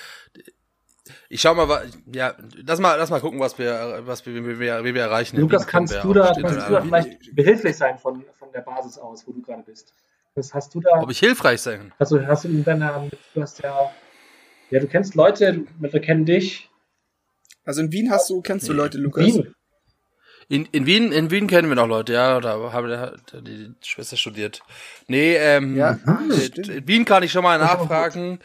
ich 1.29 1.41
schau 1.41 1.55
mal, 1.55 1.91
ja, 2.13 2.35
lass 2.65 2.79
mal, 2.79 2.97
lass 2.97 3.11
mal 3.11 3.21
gucken, 3.21 3.41
was 3.41 3.59
wir, 3.59 4.03
was 4.05 4.25
wir, 4.27 4.35
wie 4.35 4.59
wir, 4.61 4.85
wie 4.85 4.95
wir 4.95 5.03
erreichen. 5.03 5.39
Lukas, 5.39 5.67
kannst 5.67 5.95
du 6.03 6.13
da, 6.13 6.33
kannst 6.41 6.69
du 6.69 6.73
da 6.73 6.83
vielleicht 6.83 7.35
behilflich 7.35 7.77
sein 7.77 7.99
von, 7.99 8.25
von 8.39 8.53
der 8.53 8.61
Basis 8.61 8.99
aus, 8.99 9.27
wo 9.27 9.33
du 9.33 9.43
gerade 9.43 9.63
bist? 9.63 9.93
Das 10.35 10.55
hast 10.55 10.75
du 10.75 10.81
da. 10.81 11.01
Ob 11.01 11.11
ich 11.11 11.19
hilfreich 11.19 11.61
sein? 11.63 11.93
Also 11.99 12.25
hast 12.27 12.45
du 12.45 12.49
in 12.49 12.63
deiner, 12.63 13.09
du 13.35 13.43
hast 13.43 13.63
ja, 13.63 13.91
ja, 14.71 14.81
du 14.81 14.87
kennst 14.87 15.15
Leute, 15.15 15.65
Leute 15.81 16.01
kennen 16.01 16.25
dich. 16.25 16.71
Also 17.65 17.81
in 17.81 17.91
Wien 17.91 18.11
hast 18.11 18.31
du, 18.31 18.43
kennst 18.43 18.69
du 18.69 18.73
Leute, 18.73 18.99
Lukas? 18.99 19.25
Wien. 19.25 19.56
In, 20.49 20.67
in 20.67 20.87
Wien, 20.87 21.11
in 21.11 21.31
Wien 21.31 21.49
kennen 21.49 21.69
wir 21.69 21.75
noch 21.75 21.89
Leute, 21.89 22.13
ja, 22.13 22.41
da 22.41 22.73
habe 22.73 23.17
die 23.43 23.75
Schwester 23.83 24.17
studiert. 24.17 24.63
Nee, 25.09 25.35
ähm, 25.35 25.77
ja, 25.77 25.99
ah, 26.07 26.21
in 26.57 26.87
Wien 26.87 27.05
kann 27.05 27.25
ich 27.25 27.33
schon 27.33 27.43
mal 27.43 27.59
nachfragen, 27.59 28.39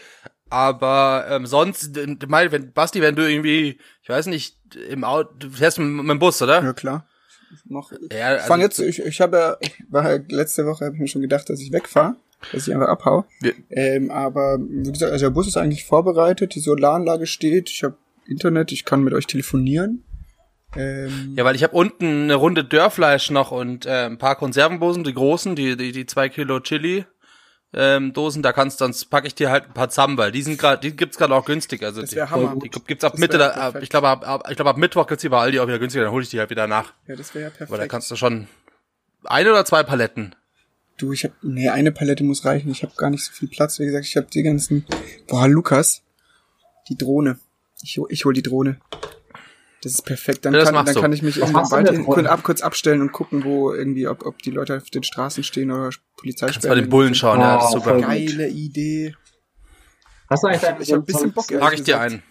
aber 0.50 1.28
ähm, 1.30 1.46
sonst, 1.46 1.98
mein, 2.28 2.52
wenn, 2.52 2.74
Basti, 2.74 3.02
wenn 3.02 3.16
du 3.16 3.30
irgendwie, 3.30 3.80
ich 4.02 4.10
weiß 4.10 4.26
nicht, 4.28 4.58
im 4.90 5.04
Auto, 5.04 5.32
du 5.38 5.50
fährst 5.52 5.78
mit, 5.78 5.88
mit 5.88 6.10
dem 6.10 6.20
Bus, 6.20 6.42
oder? 6.42 6.64
Ja, 6.64 6.74
klar. 6.74 7.06
Noch, 7.66 7.92
ja, 8.12 8.28
also, 8.28 8.42
ich 8.42 8.48
fang 8.48 8.62
jetzt, 8.62 8.80
ich, 8.80 9.00
ich 9.00 9.22
habe 9.22 9.38
ja, 9.38 9.58
ich 9.60 9.84
war 9.90 10.12
ja, 10.12 10.24
letzte 10.30 10.66
Woche 10.66 10.86
habe 10.86 10.96
ich 10.96 11.02
mir 11.02 11.08
schon 11.08 11.22
gedacht, 11.22 11.50
dass 11.50 11.62
ich 11.62 11.72
wegfahre, 11.72 12.16
dass 12.52 12.68
ich 12.68 12.74
einfach 12.74 12.88
abhau. 12.88 13.26
Ja. 13.44 13.52
Ähm, 13.70 14.10
aber 14.10 14.58
wie 14.60 14.92
gesagt, 14.92 15.12
also 15.12 15.26
der 15.26 15.32
Bus 15.32 15.48
ist 15.48 15.58
eigentlich 15.58 15.86
vorbereitet, 15.86 16.56
die 16.56 16.62
Solaranlage 16.62 17.28
steht, 17.28 17.70
ich 17.70 17.84
habe 17.84 17.96
Internet, 18.26 18.72
ich 18.72 18.86
kann 18.86 19.04
mit 19.04 19.14
euch 19.14 19.28
telefonieren. 19.28 20.04
Ähm, 20.76 21.34
ja, 21.36 21.44
weil 21.44 21.56
ich 21.56 21.64
habe 21.64 21.76
unten 21.76 22.24
eine 22.24 22.36
Runde 22.36 22.64
Dörrfleisch 22.64 23.30
noch 23.30 23.52
und 23.52 23.86
äh, 23.86 24.06
ein 24.06 24.18
paar 24.18 24.36
Konservendosen, 24.36 25.04
die 25.04 25.14
großen, 25.14 25.56
die 25.56 25.76
die 25.76 25.92
die 25.92 26.06
zwei 26.06 26.30
Kilo 26.30 26.60
Chili 26.62 27.06
ähm, 27.74 28.12
Dosen, 28.14 28.44
da 28.44 28.52
kannst 28.52 28.80
sonst 28.80 29.06
packe 29.06 29.28
ich 29.28 29.36
dir 29.36 29.50
halt 29.50 29.66
ein 29.66 29.74
paar 29.74 29.90
zusammen, 29.90 30.18
weil 30.18 30.32
die 30.32 30.42
sind 30.42 30.60
gerade, 30.60 30.82
die 30.82 30.96
gibt's 30.96 31.18
gerade 31.18 31.34
auch 31.34 31.46
günstig, 31.46 31.84
also 31.84 32.02
die, 32.02 32.22
Hammer. 32.22 32.58
die 32.62 32.70
gibt's 32.70 33.04
ab 33.04 33.14
das 33.14 33.20
Mitte, 33.20 33.38
da, 33.38 33.52
ab, 33.52 33.78
ich 33.82 33.90
glaube 33.90 34.10
ab, 34.10 34.28
ab, 34.28 34.48
ich 34.50 34.56
glaube 34.58 34.72
ab 34.72 34.78
Mittwoch 34.78 35.08
gibt's 35.08 35.22
die 35.22 35.30
bei 35.30 35.40
Aldi 35.40 35.60
auch 35.60 35.68
wieder 35.68 35.80
günstiger, 35.80 36.04
dann 36.04 36.14
hole 36.14 36.24
ich 36.24 36.30
die 36.30 36.40
halt 36.40 36.50
wieder 36.50 36.68
nach. 36.68 36.94
Ja, 37.08 37.16
das 37.16 37.34
wäre 37.34 37.46
ja 37.46 37.50
perfekt. 37.50 37.72
Weil 37.72 37.80
da 37.80 37.88
kannst 37.88 38.12
du 38.12 38.16
schon 38.18 38.48
ein 39.24 39.48
oder 39.48 39.64
zwei 39.64 39.84
Paletten. 39.84 40.36
Du, 40.98 41.14
ich 41.14 41.24
habe 41.24 41.34
nee, 41.42 41.70
eine 41.70 41.92
Palette 41.92 42.24
muss 42.24 42.44
reichen. 42.46 42.70
Ich 42.72 42.84
habe 42.84 42.94
gar 42.96 43.10
nicht 43.10 43.24
so 43.24 43.32
viel 43.32 43.48
Platz. 43.48 43.80
Wie 43.80 43.86
gesagt, 43.86 44.06
ich 44.06 44.18
habe 44.18 44.28
die 44.32 44.44
ganzen. 44.44 44.86
Boah, 45.28 45.48
Lukas, 45.48 46.04
die 46.90 46.98
Drohne. 46.98 47.40
Ich, 47.82 48.00
ich 48.10 48.26
hol 48.26 48.34
die 48.34 48.44
Drohne. 48.44 48.80
Das 49.84 49.94
ist 49.94 50.04
perfekt. 50.06 50.46
Dann, 50.46 50.54
Ja, 50.54 50.64
kann, 50.64 50.86
dann 50.86 50.96
kann 50.96 51.12
ich 51.12 51.24
mich 51.24 51.38
irgendwann 51.38 51.64
du 51.64 51.70
bald 51.70 51.90
hin, 51.90 52.06
kurz, 52.06 52.28
ab, 52.28 52.44
kurz 52.44 52.62
abstellen 52.62 53.02
und 53.02 53.12
gucken, 53.12 53.44
wo 53.44 53.74
irgendwie, 53.74 54.08
ob, 54.08 54.24
ob 54.26 54.38
die 54.40 54.52
Leute 54.52 54.78
auf 54.78 54.90
den 54.92 55.04
Straßen 55.04 55.44
stehen 55.44 55.72
oder 55.72 55.90
Polizei 56.18 56.48
Kannst 56.48 56.68
bei 56.68 56.76
den 56.76 56.88
Bullen 56.90 57.16
schauen, 57.16 57.40
ja, 57.40 57.56
das 57.56 57.70
ist 57.70 57.76
Oh, 57.76 57.80
super. 57.80 58.00
Geile 58.00 58.48
Idee. 58.48 59.16
Hast 60.30 60.44
du 60.44 60.48
eigentlich 60.48 60.62
deine, 60.62 60.82
Ich 60.82 60.92
hab 60.94 61.00
ein 61.00 61.06
bisschen 61.06 61.32
Bock, 61.34 61.48
Trag 61.48 61.74
ich 61.74 61.84
dir 61.84 61.96
gesagt. 61.98 62.12
ein. 62.14 62.24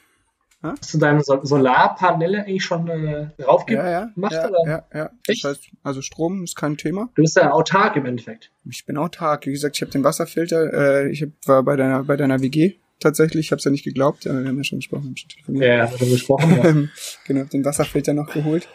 hast 0.62 0.94
du 0.94 0.98
deine 0.98 1.22
Sol 1.22 1.40
Solarpaneele 1.42 2.40
eigentlich 2.44 2.64
schon 2.64 2.86
äh, 2.88 3.30
drauf 3.38 3.64
Ja, 3.68 3.88
ja, 3.90 4.04
gemacht? 4.14 4.32
ja, 4.32 4.48
oder? 4.48 4.58
ja, 4.66 4.84
ja. 4.94 5.10
Das 5.26 5.36
Echt? 5.36 5.44
heißt, 5.44 5.60
also 5.82 6.02
Strom 6.02 6.44
ist 6.44 6.54
kein 6.54 6.76
Thema. 6.76 7.08
Du 7.14 7.22
bist 7.22 7.36
ja 7.36 7.50
autark 7.50 7.96
im 7.96 8.06
Endeffekt. 8.06 8.52
Ich 8.70 8.86
bin 8.86 8.96
autark. 8.96 9.46
Wie 9.46 9.52
gesagt, 9.52 9.76
ich 9.76 9.82
habe 9.82 9.90
den 9.90 10.04
Wasserfilter. 10.04 10.72
Äh, 10.72 11.10
ich 11.10 11.22
hab, 11.22 11.30
war 11.46 11.62
bei 11.62 11.76
deiner 11.76 12.04
bei 12.04 12.16
deiner 12.16 12.40
WG 12.40 12.78
tatsächlich. 13.00 13.46
Ich 13.46 13.52
habe 13.52 13.58
es 13.58 13.64
ja 13.64 13.70
nicht 13.70 13.84
geglaubt. 13.84 14.26
Äh, 14.26 14.42
wir 14.42 14.48
haben 14.48 14.56
ja 14.56 14.64
schon 14.64 14.78
gesprochen. 14.78 15.04
wir 15.04 15.08
haben 15.10 15.16
schon 15.16 15.28
telefoniert. 15.30 15.64
Ja, 15.64 15.76
ja, 15.76 15.90
haben 15.90 16.00
wir 16.00 16.08
gesprochen. 16.10 16.56
Ja. 16.56 16.64
Ähm, 16.64 16.90
genau, 17.26 17.44
den 17.44 17.64
Wasserfilter 17.64 18.12
noch 18.14 18.30
geholt. 18.32 18.68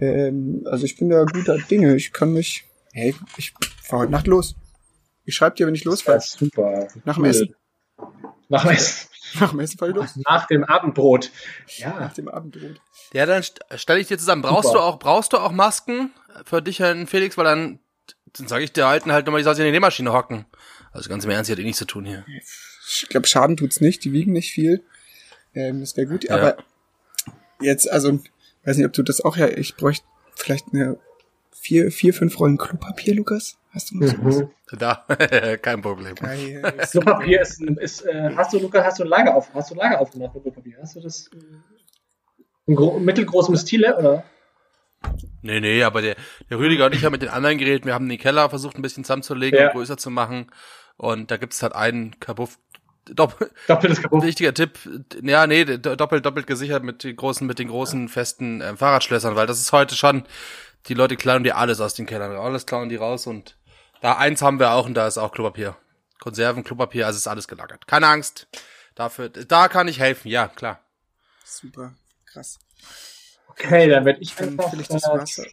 Ähm, 0.00 0.62
also 0.66 0.84
ich 0.84 0.96
bin 0.96 1.08
da 1.08 1.24
guter 1.24 1.58
Dinge. 1.58 1.94
Ich 1.96 2.12
kann 2.12 2.32
mich. 2.32 2.64
Hey, 2.92 3.14
ich 3.36 3.52
fahr 3.82 4.00
heute 4.00 4.12
Nacht 4.12 4.26
los. 4.26 4.54
Ich 5.24 5.34
schreib 5.34 5.56
dir, 5.56 5.66
wenn 5.66 5.74
ich 5.74 5.82
Das 5.82 5.90
losfahre. 5.92 6.18
ist 6.18 6.32
super. 6.32 6.88
Nach 7.04 7.14
dem 7.14 7.22
Cool. 7.24 7.30
Essen. 7.30 7.54
Nach 8.48 8.62
dem 8.62 8.70
Essen. 8.72 9.08
Nach 9.38 9.50
dem 9.50 9.60
Essen 9.60 9.78
fahr 9.78 9.88
ich 9.90 9.94
los. 9.94 10.16
Nach 10.16 10.46
dem 10.48 10.64
Abendbrot. 10.64 11.30
Ja. 11.76 12.00
Nach 12.00 12.12
dem 12.12 12.28
Abendbrot. 12.28 12.80
Ja, 13.12 13.26
dann 13.26 13.42
st- 13.42 13.60
stelle 13.76 14.00
ich 14.00 14.08
dir 14.08 14.18
zusammen. 14.18 14.42
Brauchst 14.42 14.64
Super. 14.70 14.78
du 14.78 14.84
auch, 14.84 14.98
brauchst 14.98 15.32
du 15.32 15.38
auch 15.38 15.52
Masken 15.52 16.10
für 16.44 16.60
dich, 16.62 16.80
Herrn 16.80 17.06
Felix, 17.06 17.36
weil 17.38 17.44
dann, 17.44 17.78
dann 18.36 18.48
sage 18.48 18.64
ich 18.64 18.72
der 18.72 18.86
Alten 18.88 19.12
halt 19.12 19.26
nochmal, 19.26 19.40
die 19.40 19.44
soll 19.44 19.54
sich 19.54 19.62
in 19.64 19.66
die 19.66 19.72
Nähmaschine 19.72 20.12
hocken. 20.12 20.46
Also 20.92 21.08
ganz 21.08 21.24
im 21.24 21.30
Ernst, 21.30 21.48
die 21.48 21.52
hat 21.52 21.60
eh 21.60 21.62
nichts 21.64 21.78
zu 21.78 21.84
tun 21.84 22.04
hier. 22.04 22.24
Ich 22.92 23.08
glaube, 23.08 23.26
Schaden 23.26 23.56
tut's 23.56 23.80
nicht. 23.80 24.04
Die 24.04 24.12
wiegen 24.12 24.32
nicht 24.32 24.52
viel. 24.52 24.82
Ähm, 25.54 25.80
das 25.80 25.96
wäre 25.96 26.06
gut. 26.06 26.24
Ja. 26.24 26.36
Aber 26.36 26.56
jetzt, 27.60 27.90
also, 27.90 28.20
weiß 28.64 28.76
nicht, 28.76 28.86
ob 28.86 28.92
du 28.92 29.02
das 29.02 29.20
auch 29.20 29.36
ja. 29.36 29.48
Ich 29.48 29.76
bräuchte 29.76 30.04
vielleicht 30.34 30.66
eine 30.72 30.98
vier, 31.52 31.90
vier, 31.92 32.14
fünf 32.14 32.38
Rollen 32.40 32.58
Klopapier, 32.58 33.14
Lukas. 33.14 33.58
Hast 33.70 33.90
du 33.92 33.98
noch 33.98 34.08
sowas? 34.08 34.40
Mhm. 34.40 34.78
Da, 34.78 34.94
kein 35.62 35.82
Problem. 35.82 36.14
Geil. 36.16 36.62
Klopapier 36.90 37.40
ist, 37.42 37.60
ein- 37.60 37.76
ist 37.76 38.02
äh, 38.06 38.30
hast 38.34 38.52
du, 38.52 38.58
Lukas, 38.58 38.84
hast 38.84 38.98
du 38.98 39.04
ein 39.04 39.08
Lager 39.08 39.34
auf, 39.36 39.52
hast 39.54 39.70
du 39.70 39.74
ein 39.74 39.78
Lager 39.78 40.00
aufgemacht 40.00 40.34
mit 40.34 40.42
Klopapier? 40.42 40.78
Hast 40.80 40.96
du 40.96 41.00
das 41.00 41.30
in 42.66 42.74
gro 42.74 42.98
mittelgroßem 42.98 43.56
Stile, 43.56 43.96
oder? 43.96 44.24
Nee, 45.42 45.60
nee, 45.60 45.82
aber 45.82 46.02
der, 46.02 46.16
der 46.50 46.58
Rüdiger 46.58 46.86
und 46.86 46.94
ich 46.94 47.04
haben 47.04 47.12
mit 47.12 47.22
den 47.22 47.28
anderen 47.30 47.58
geredet. 47.58 47.86
Wir 47.86 47.94
haben 47.94 48.08
den 48.08 48.18
Keller 48.18 48.50
versucht, 48.50 48.76
ein 48.76 48.82
bisschen 48.82 49.04
zusammenzulegen 49.04 49.58
Ja. 49.58 49.66
und 49.68 49.72
größer 49.72 49.96
zu 49.96 50.10
machen. 50.10 50.50
Und 50.96 51.30
da 51.30 51.36
gibt's 51.38 51.62
halt 51.62 51.74
einen 51.74 52.18
Kabuff. 52.20 52.58
Dopp 53.06 53.50
Doppeltes 53.66 54.02
Kabuff. 54.02 54.22
wichtiger 54.24 54.54
Tipp, 54.54 54.78
ja, 55.22 55.46
nee, 55.46 55.64
do- 55.64 55.96
doppelt, 55.96 56.24
doppelt 56.24 56.46
gesichert 56.46 56.82
mit 56.84 57.02
den 57.04 57.16
großen, 57.16 57.46
mit 57.46 57.58
den 57.58 57.68
großen 57.68 58.08
festen 58.08 58.60
äh, 58.60 58.76
Fahrradschlössern, 58.76 59.36
weil 59.36 59.46
das 59.46 59.58
ist 59.60 59.72
heute 59.72 59.94
schon, 59.96 60.24
die 60.86 60.94
Leute 60.94 61.16
klauen 61.16 61.42
dir 61.44 61.56
alles 61.56 61.80
aus 61.80 61.94
den 61.94 62.06
Kellern, 62.06 62.36
alles 62.36 62.66
klauen 62.66 62.88
die 62.88 62.96
raus 62.96 63.26
und 63.26 63.56
da 64.00 64.16
eins 64.16 64.42
haben 64.42 64.58
wir 64.58 64.72
auch 64.72 64.86
und 64.86 64.94
da 64.94 65.06
ist 65.06 65.18
auch 65.18 65.32
Klopapier. 65.32 65.76
Konserven, 66.20 66.64
Klopapier, 66.64 67.06
also 67.06 67.16
ist 67.16 67.26
alles 67.26 67.48
gelagert. 67.48 67.86
Keine 67.86 68.06
Angst. 68.06 68.46
Dafür, 68.94 69.28
da 69.30 69.68
kann 69.68 69.88
ich 69.88 69.98
helfen, 69.98 70.28
ja, 70.28 70.48
klar. 70.48 70.80
Super. 71.44 71.94
Krass. 72.26 72.58
Okay, 73.48 73.88
dann 73.88 74.04
werde 74.04 74.20
ich 74.20 74.34
Dann 74.34 74.50
einfach, 74.58 74.72
ich 74.74 74.88
das 74.88 75.02
Wasser. 75.04 75.46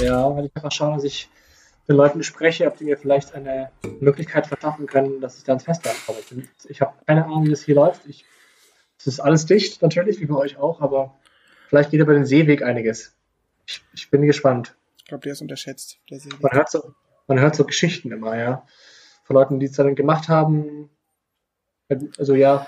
ja, 0.00 0.34
werde 0.34 0.48
ich 0.48 0.56
einfach 0.56 0.72
schauen, 0.72 0.94
dass 0.94 1.04
ich 1.04 1.28
den 1.88 1.96
Leuten 1.96 2.22
spreche, 2.22 2.66
ob 2.66 2.76
die 2.78 2.84
mir 2.84 2.96
vielleicht 2.96 3.34
eine 3.34 3.70
Möglichkeit 4.00 4.46
verschaffen 4.46 4.86
können, 4.86 5.20
dass 5.20 5.38
ich 5.38 5.44
da 5.44 5.54
ins 5.54 5.64
Festland 5.64 5.96
komme. 6.06 6.18
Ich, 6.20 6.28
bin- 6.28 6.48
ich 6.68 6.80
habe 6.80 6.92
keine 7.06 7.24
Ahnung, 7.24 7.44
wie 7.44 7.50
das 7.50 7.62
hier 7.62 7.74
läuft. 7.74 8.06
Ich, 8.06 8.24
es 8.98 9.06
ist 9.06 9.20
alles 9.20 9.46
dicht, 9.46 9.82
natürlich, 9.82 10.20
wie 10.20 10.26
bei 10.26 10.36
euch 10.36 10.56
auch, 10.58 10.80
aber 10.80 11.18
vielleicht 11.68 11.90
geht 11.90 12.00
über 12.00 12.14
den 12.14 12.24
Seeweg 12.26 12.62
einiges. 12.62 13.16
Ich, 13.66 13.82
ich 13.94 14.10
bin 14.10 14.22
gespannt. 14.22 14.76
Ich 14.98 15.04
glaube, 15.06 15.22
der 15.22 15.32
ist 15.32 15.42
unterschätzt. 15.42 15.98
Der 16.10 16.20
Seeweg. 16.20 16.40
Man 16.42 16.52
hört 16.52 16.70
so, 16.70 16.94
man 17.26 17.40
hört 17.40 17.56
so 17.56 17.64
Geschichten 17.64 18.12
immer, 18.12 18.36
ja. 18.36 18.64
Von 19.24 19.34
Leuten, 19.34 19.58
die 19.60 19.66
es 19.66 19.72
dann 19.72 19.94
gemacht 19.94 20.28
haben. 20.28 20.88
Also 22.18 22.34
ja. 22.34 22.66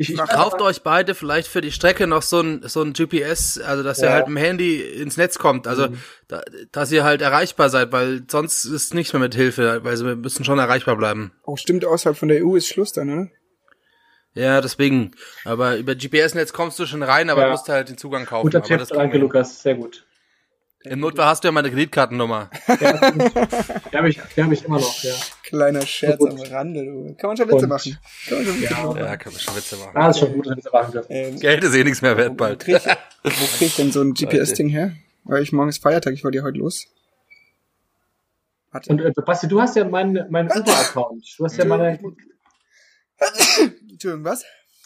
Ich, 0.00 0.08
ich 0.08 0.16
Kauft 0.16 0.62
euch 0.62 0.80
beide 0.82 1.14
vielleicht 1.14 1.46
für 1.46 1.60
die 1.60 1.70
Strecke 1.72 2.06
noch 2.06 2.22
so 2.22 2.40
ein, 2.40 2.62
so 2.66 2.80
ein 2.80 2.94
GPS, 2.94 3.58
also 3.58 3.82
dass 3.82 3.98
ihr 3.98 4.06
Ja. 4.06 4.12
halt 4.12 4.28
mit 4.28 4.38
dem 4.38 4.42
Handy 4.42 4.80
ins 4.80 5.18
Netz 5.18 5.38
kommt, 5.38 5.66
also 5.66 5.88
Mhm. 5.88 5.98
da, 6.26 6.40
dass 6.72 6.90
ihr 6.90 7.04
halt 7.04 7.20
erreichbar 7.20 7.68
seid, 7.68 7.92
weil 7.92 8.22
sonst 8.26 8.64
ist 8.64 8.94
nichts 8.94 9.12
mehr 9.12 9.20
mit 9.20 9.34
Hilfe, 9.34 9.84
weil 9.84 9.98
wir 10.02 10.16
müssen 10.16 10.42
schon 10.42 10.58
erreichbar 10.58 10.96
bleiben. 10.96 11.32
Oh, 11.44 11.56
stimmt, 11.56 11.84
außerhalb 11.84 12.16
von 12.16 12.28
der 12.28 12.42
EU 12.42 12.56
ist 12.56 12.66
Schluss 12.68 12.92
dann, 12.94 13.08
ne? 13.08 13.30
Ja, 14.32 14.62
deswegen. 14.62 15.10
Aber 15.44 15.76
über 15.76 15.94
GPS-Netz 15.94 16.54
kommst 16.54 16.78
du 16.78 16.86
schon 16.86 17.02
rein, 17.02 17.28
aber 17.28 17.42
Ja. 17.42 17.50
musst 17.50 17.68
halt 17.68 17.90
den 17.90 17.98
Zugang 17.98 18.24
kaufen. 18.24 18.46
Guter 18.46 18.58
aber 18.58 18.68
Tipp, 18.68 18.78
das 18.78 18.88
danke 18.88 19.18
Lukas, 19.18 19.60
sehr 19.60 19.74
gut. 19.74 20.06
Im 20.84 21.00
Notfall 21.00 21.26
hast 21.26 21.44
du 21.44 21.48
ja 21.48 21.52
meine 21.52 21.68
Kreditkartennummer. 21.70 22.48
Ja, 22.68 22.76
die 23.12 23.96
habe 23.98 24.08
ich, 24.08 24.18
die 24.34 24.42
hab 24.42 24.50
ich 24.50 24.64
immer 24.64 24.78
noch, 24.80 25.02
ja. 25.02 25.12
Kleiner 25.42 25.82
Scherz 25.84 26.24
am 26.24 26.38
Rande, 26.40 26.84
du. 26.84 27.14
Kann 27.18 27.28
man 27.28 27.36
schon 27.36 27.48
Witze 27.48 27.56
Und- 27.64 27.68
machen. 27.68 27.98
Kann 28.28 28.38
man 28.38 28.46
schon 28.46 28.60
Witze 28.62 28.72
Ja. 28.72 28.82
machen. 28.86 28.98
Ja, 28.98 29.16
kann 29.18 29.32
man 29.32 29.40
schon 29.40 29.56
Witze 29.56 29.76
machen. 29.76 29.90
Ah, 29.94 30.08
ist 30.08 30.18
schon 30.20 30.32
gut, 30.32 30.46
das 30.46 30.72
machen 30.72 30.92
dürfen. 30.92 31.12
Ähm, 31.12 31.38
Geld 31.38 31.64
ist 31.64 31.74
eh 31.74 31.84
nichts 31.84 32.00
mehr 32.00 32.16
wert 32.16 32.30
wo, 32.30 32.34
bald. 32.34 32.60
krieg 32.60 32.76
ich, 32.76 32.84
wo 33.24 33.28
krieg 33.58 33.68
ich 33.68 33.76
denn 33.76 33.92
so 33.92 34.00
ein 34.00 34.14
GPS-Ding 34.14 34.68
her? 34.70 34.92
Weil 35.24 35.42
ich 35.42 35.52
morgen 35.52 35.68
ist 35.68 35.82
Feiertag, 35.82 36.14
ich 36.14 36.24
wollte 36.24 36.38
ja 36.38 36.44
heute 36.44 36.58
los. 36.58 36.86
Warte. 38.72 38.90
Und 38.90 39.00
äh, 39.00 39.12
Basti, 39.26 39.48
du 39.48 39.60
hast 39.60 39.76
ja 39.76 39.84
meinen 39.84 40.26
mein 40.30 40.46
Uber-Account. 40.50 41.34
Du 41.38 41.44
hast 41.44 41.58
ja 41.58 41.64
meine. 41.66 41.98
Entschuldigung, 43.90 44.24
was? 44.24 44.44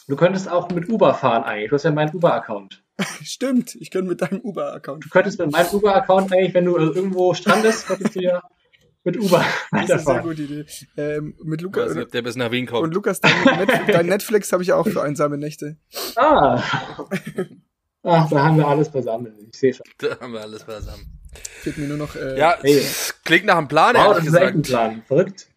Du 0.09 0.15
könntest 0.17 0.49
auch 0.49 0.69
mit 0.71 0.89
Uber 0.89 1.13
fahren 1.13 1.43
eigentlich. 1.43 1.69
Du 1.69 1.75
hast 1.75 1.83
ja 1.83 1.91
meinen 1.91 2.13
Uber-Account. 2.13 2.83
Stimmt, 3.23 3.75
ich 3.75 3.91
kann 3.91 4.05
mit 4.07 4.21
deinem 4.21 4.39
Uber-Account. 4.41 5.05
Du 5.05 5.09
könntest 5.09 5.37
mit 5.39 5.51
meinem 5.51 5.67
Uber-Account 5.67 6.31
eigentlich, 6.31 6.53
wenn 6.53 6.65
du 6.65 6.77
irgendwo 6.77 7.33
strandest, 7.33 7.87
könntest 7.87 8.15
du 8.15 8.21
ja 8.21 8.41
mit 9.03 9.17
Uber 9.17 9.43
Das 9.71 9.71
ist 9.71 9.73
eine 9.73 9.87
sehr 9.87 9.95
weiterfahren. 9.97 10.23
gute 10.23 10.41
Idee. 10.43 10.65
Ähm, 10.97 11.35
mit 11.43 11.61
Ich 11.61 11.67
weiß 11.67 11.73
nicht, 11.75 11.75
Lukas 11.95 11.97
ob 11.97 12.11
der 12.11 12.21
bis 12.21 12.35
nach 12.37 12.51
Wien 12.51 12.67
und 12.67 12.71
kommt. 12.73 12.93
Lukas, 12.93 13.19
dein, 13.19 13.43
Net 13.43 13.69
dein 13.87 14.05
Netflix 14.07 14.51
habe 14.53 14.63
ich 14.63 14.71
auch 14.73 14.87
für 14.87 15.01
einsame 15.03 15.37
Nächte. 15.37 15.77
Ah. 16.15 16.63
Ach, 18.03 18.29
da 18.29 18.43
haben 18.43 18.57
wir 18.57 18.67
alles 18.67 18.89
beisammen. 18.89 19.33
Ich 19.51 19.57
sehe 19.59 19.73
schon. 19.73 19.85
Da 19.97 20.19
haben 20.19 20.33
wir 20.33 20.41
alles 20.41 20.63
beisammen. 20.63 21.19
Fehlt 21.61 21.77
mir 21.77 21.87
nur 21.87 21.97
noch 21.97 22.15
äh, 22.15 22.37
Ja, 22.39 22.57
Hey. 22.61 22.81
klingt 23.23 23.45
nach 23.45 23.57
einem 23.57 23.67
Plan, 23.67 23.95
Wow, 23.95 24.15
das 24.15 24.25
ehrlich 24.25 24.27
ist 24.27 24.35
echt 24.35 24.43
ein 24.53 24.61
gesagt. 24.61 24.67
Plan. 24.67 25.03
Verrückt. 25.07 25.47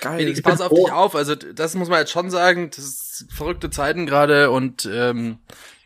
geil. 0.00 0.18
Felix, 0.18 0.40
pass 0.42 0.60
auf 0.60 0.68
froh. 0.68 0.84
dich 0.84 0.92
auf. 0.92 1.14
Also 1.14 1.34
das 1.34 1.74
muss 1.74 1.88
man 1.88 1.98
jetzt 2.00 2.10
schon 2.12 2.30
sagen. 2.30 2.70
Das 2.74 2.84
ist 2.84 3.26
verrückte 3.30 3.70
Zeiten 3.70 4.06
gerade 4.06 4.50
und 4.50 4.88
ähm, 4.90 5.38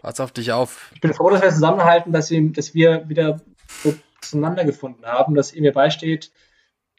pass 0.02 0.20
auf 0.20 0.32
dich 0.32 0.52
auf. 0.52 0.90
Ich 0.94 1.00
bin 1.00 1.14
froh, 1.14 1.30
dass 1.30 1.42
wir 1.42 1.50
zusammenhalten, 1.50 2.12
dass 2.12 2.30
wir, 2.30 2.42
dass 2.52 2.74
wir 2.74 3.08
wieder 3.08 3.40
so 3.82 3.94
zueinander 4.20 4.64
gefunden 4.64 5.04
haben, 5.06 5.34
dass 5.34 5.52
ihr 5.52 5.62
mir 5.62 5.72
beisteht 5.72 6.30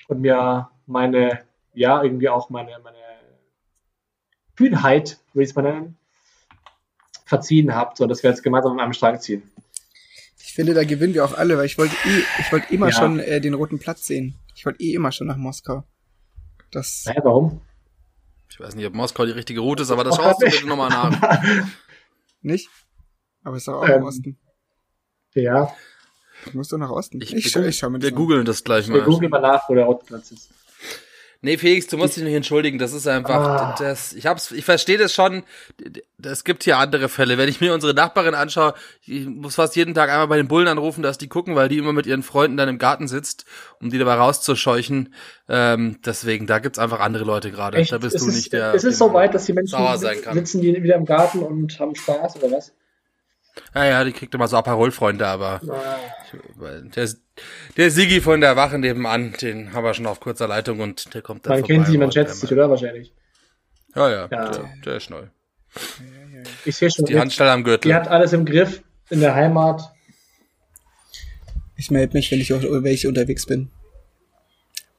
und 0.07 0.22
mir 0.22 0.69
meine, 0.86 1.41
ja, 1.74 2.01
irgendwie 2.01 2.29
auch 2.29 2.50
meine, 2.50 2.77
meine 2.83 2.98
Kühnheit, 4.55 5.19
würde 5.33 5.43
ich 5.43 5.50
es 5.50 5.55
mal 5.55 5.62
nennen, 5.63 5.98
verziehen 7.25 7.75
habt, 7.75 7.98
so 7.98 8.07
dass 8.07 8.24
wir 8.24 8.29
jetzt 8.29 8.43
gemeinsam 8.43 8.74
an 8.74 8.79
einem 8.79 8.93
Strang 8.93 9.19
ziehen. 9.19 9.43
Ich 10.39 10.53
finde, 10.53 10.74
da 10.74 10.83
gewinnen 10.83 11.13
wir 11.15 11.25
auch 11.25 11.33
alle, 11.33 11.57
weil 11.57 11.65
ich 11.65 11.77
wollte 11.77 11.95
eh, 12.05 12.24
ich 12.39 12.51
wollte 12.51 12.72
immer 12.74 12.88
Ja. 12.88 12.91
schon 12.93 13.19
äh, 13.19 13.41
den 13.41 13.55
roten 13.55 13.79
Platz 13.79 14.05
sehen. 14.05 14.36
Ich 14.55 14.65
wollte 14.65 14.81
eh 14.83 14.93
immer 14.93 15.12
schon 15.12 15.25
nach 15.27 15.38
Moskau. 15.38 15.83
Das 16.72 17.03
Naja, 17.05 17.22
warum? 17.24 17.62
Ich 18.51 18.60
weiß 18.60 18.75
nicht, 18.75 18.86
ob 18.86 18.93
Moskau 18.93 19.25
die 19.25 19.31
richtige 19.31 19.62
Route 19.62 19.81
ist, 19.81 19.89
aber 19.89 20.03
das 20.03 20.15
schaust 20.15 20.41
du 20.43 20.45
bitte 20.45 20.67
nochmal 20.67 20.89
nach. 20.89 21.43
nicht. 22.41 22.69
Aber 23.43 23.57
ist 23.57 23.67
doch 23.67 23.75
auch 23.81 23.88
Ähm, 23.88 24.01
im 24.01 24.03
Osten. 24.03 24.38
Ja, 25.35 25.73
Ich 26.45 26.53
muss 26.53 26.67
doch 26.69 26.77
nach 26.77 26.89
Osten. 26.91 27.21
Ich, 27.21 27.33
Ich, 27.33 27.45
ich, 27.45 27.51
schau, 27.51 27.62
ich 27.62 27.77
schau 27.77 27.89
mir 27.89 28.00
das 28.00 28.09
wir 28.09 28.15
googeln 28.15 28.45
das 28.45 28.63
gleich 28.63 28.88
wir 28.88 28.97
mal. 28.97 29.03
googeln 29.05 29.29
mal 29.31 29.41
nach, 29.41 29.67
wo 29.69 29.73
der 29.75 29.88
Ortplatz 29.88 30.31
ist. 30.31 30.50
Nee, 31.45 31.57
Felix, 31.57 31.88
du 31.88 31.97
musst 31.97 32.15
dich 32.15 32.23
nicht 32.23 32.35
entschuldigen. 32.35 32.77
Das 32.77 32.93
ist 32.93 33.05
einfach, 33.05 33.35
Ah. 33.35 33.75
das, 33.77 34.13
ich 34.13 34.27
hab's, 34.27 34.51
ich 34.51 34.63
verstehe 34.63 34.97
das 34.97 35.13
schon. 35.13 35.43
Es 36.23 36.45
gibt 36.45 36.63
hier 36.63 36.77
andere 36.77 37.09
Fälle. 37.09 37.38
Wenn 37.38 37.50
ich 37.50 37.59
mir 37.59 37.73
unsere 37.73 37.93
Nachbarin 37.93 38.33
anschaue, 38.33 38.73
ich 39.05 39.25
muss 39.25 39.55
fast 39.55 39.75
jeden 39.75 39.93
Tag 39.93 40.09
einmal 40.09 40.27
bei 40.29 40.38
den 40.38 40.47
Bullen 40.47 40.69
anrufen, 40.69 41.01
dass 41.03 41.17
die 41.17 41.27
gucken, 41.27 41.55
weil 41.57 41.67
die 41.67 41.77
immer 41.79 41.91
mit 41.91 42.05
ihren 42.05 42.23
Freunden 42.23 42.55
dann 42.55 42.69
im 42.69 42.77
Garten 42.77 43.09
sitzt, 43.09 43.43
um 43.81 43.89
die 43.89 43.97
dabei 43.97 44.13
rauszuscheuchen. 44.13 45.13
Ähm, 45.50 46.00
deswegen, 46.05 46.47
da 46.47 46.59
gibt's 46.59 46.79
einfach 46.79 47.01
andere 47.01 47.25
Leute 47.25 47.51
gerade. 47.51 47.83
Da 47.83 47.97
bist 47.97 48.15
ist 48.15 48.23
du 48.25 48.29
es, 48.29 48.35
nicht 48.38 48.53
der. 48.53 48.73
Ist 48.73 48.85
es 48.85 48.97
dem- 48.97 49.07
so 49.07 49.13
weit, 49.13 49.33
dass 49.33 49.43
die 49.45 49.51
Menschen 49.51 49.77
sitzen 50.31 50.62
die 50.62 50.81
wieder 50.81 50.95
im 50.95 51.05
Garten 51.05 51.39
und 51.39 51.77
haben 51.77 51.93
Spaß 51.93 52.38
oder 52.41 52.55
was? 52.55 52.71
Ja, 53.75 53.86
ja, 53.86 54.03
die 54.03 54.12
kriegt 54.13 54.33
immer 54.33 54.48
so 54.48 54.57
Aperol-Freunde, 54.57 55.27
aber 55.27 55.62
Ah. 55.69 55.98
der, 56.95 57.10
der 57.77 57.91
Sigi 57.91 58.19
von 58.22 58.41
der 58.41 58.55
Wache 58.55 58.79
nebenan, 58.79 59.33
den 59.41 59.74
haben 59.74 59.83
wir 59.83 59.93
schon 59.93 60.07
auf 60.07 60.19
kurzer 60.19 60.48
Leitung 60.48 60.79
und 60.79 61.13
der 61.13 61.22
kommt 61.22 61.45
dann 61.45 61.51
Man 61.53 61.60
vorbei 61.60 61.74
kennt 61.75 61.88
sie, 61.88 61.98
man 61.98 62.12
schätzt 62.12 62.41
der 62.41 62.48
sich, 62.50 62.51
oder? 62.57 62.69
Wahrscheinlich. 62.69 63.13
Ja, 63.95 64.10
ja, 64.10 64.27
Ja. 64.31 64.50
Der, 64.50 64.69
der 64.86 64.95
ist 64.98 65.10
neu. 65.10 65.24
Ich 66.65 66.75
sehe 66.75 66.89
schon, 66.89 67.05
Die 67.05 67.19
Handstelle 67.19 67.51
am 67.51 67.63
Gürtel. 67.63 67.89
die 67.89 67.95
hat 67.95 68.07
alles 68.07 68.33
im 68.33 68.45
Griff 68.45 68.81
in 69.10 69.19
der 69.19 69.36
Heimat. 69.36 69.81
Ich 71.75 71.91
melde 71.91 72.13
mich, 72.13 72.31
wenn 72.31 72.39
ich, 72.39 72.53
auch, 72.53 72.62
wenn 72.62 72.86
ich 72.86 73.07
unterwegs 73.07 73.45
bin. 73.45 73.69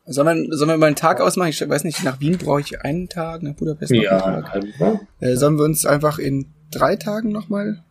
Sollen 0.06 0.48
wir, 0.48 0.56
sollen 0.56 0.70
wir 0.70 0.76
mal 0.76 0.86
einen 0.86 0.96
Tag 0.96 1.20
ausmachen? 1.20 1.48
Ich 1.48 1.66
weiß 1.66 1.84
nicht, 1.84 2.04
nach 2.04 2.20
Wien 2.20 2.36
brauche 2.36 2.60
ich 2.60 2.82
einen 2.82 3.08
Tag, 3.08 3.42
nach 3.42 3.54
Budapest 3.54 3.90
noch 3.92 4.02
Ja, 4.02 4.24
einen 4.24 4.44
Tag. 4.44 4.54
also, 4.54 5.00
Äh, 5.20 5.36
sollen 5.36 5.56
wir 5.56 5.64
uns 5.64 5.86
einfach 5.86 6.18
in 6.18 6.52
drei 6.70 6.96
Tagen 6.96 7.32
nochmal 7.32 7.82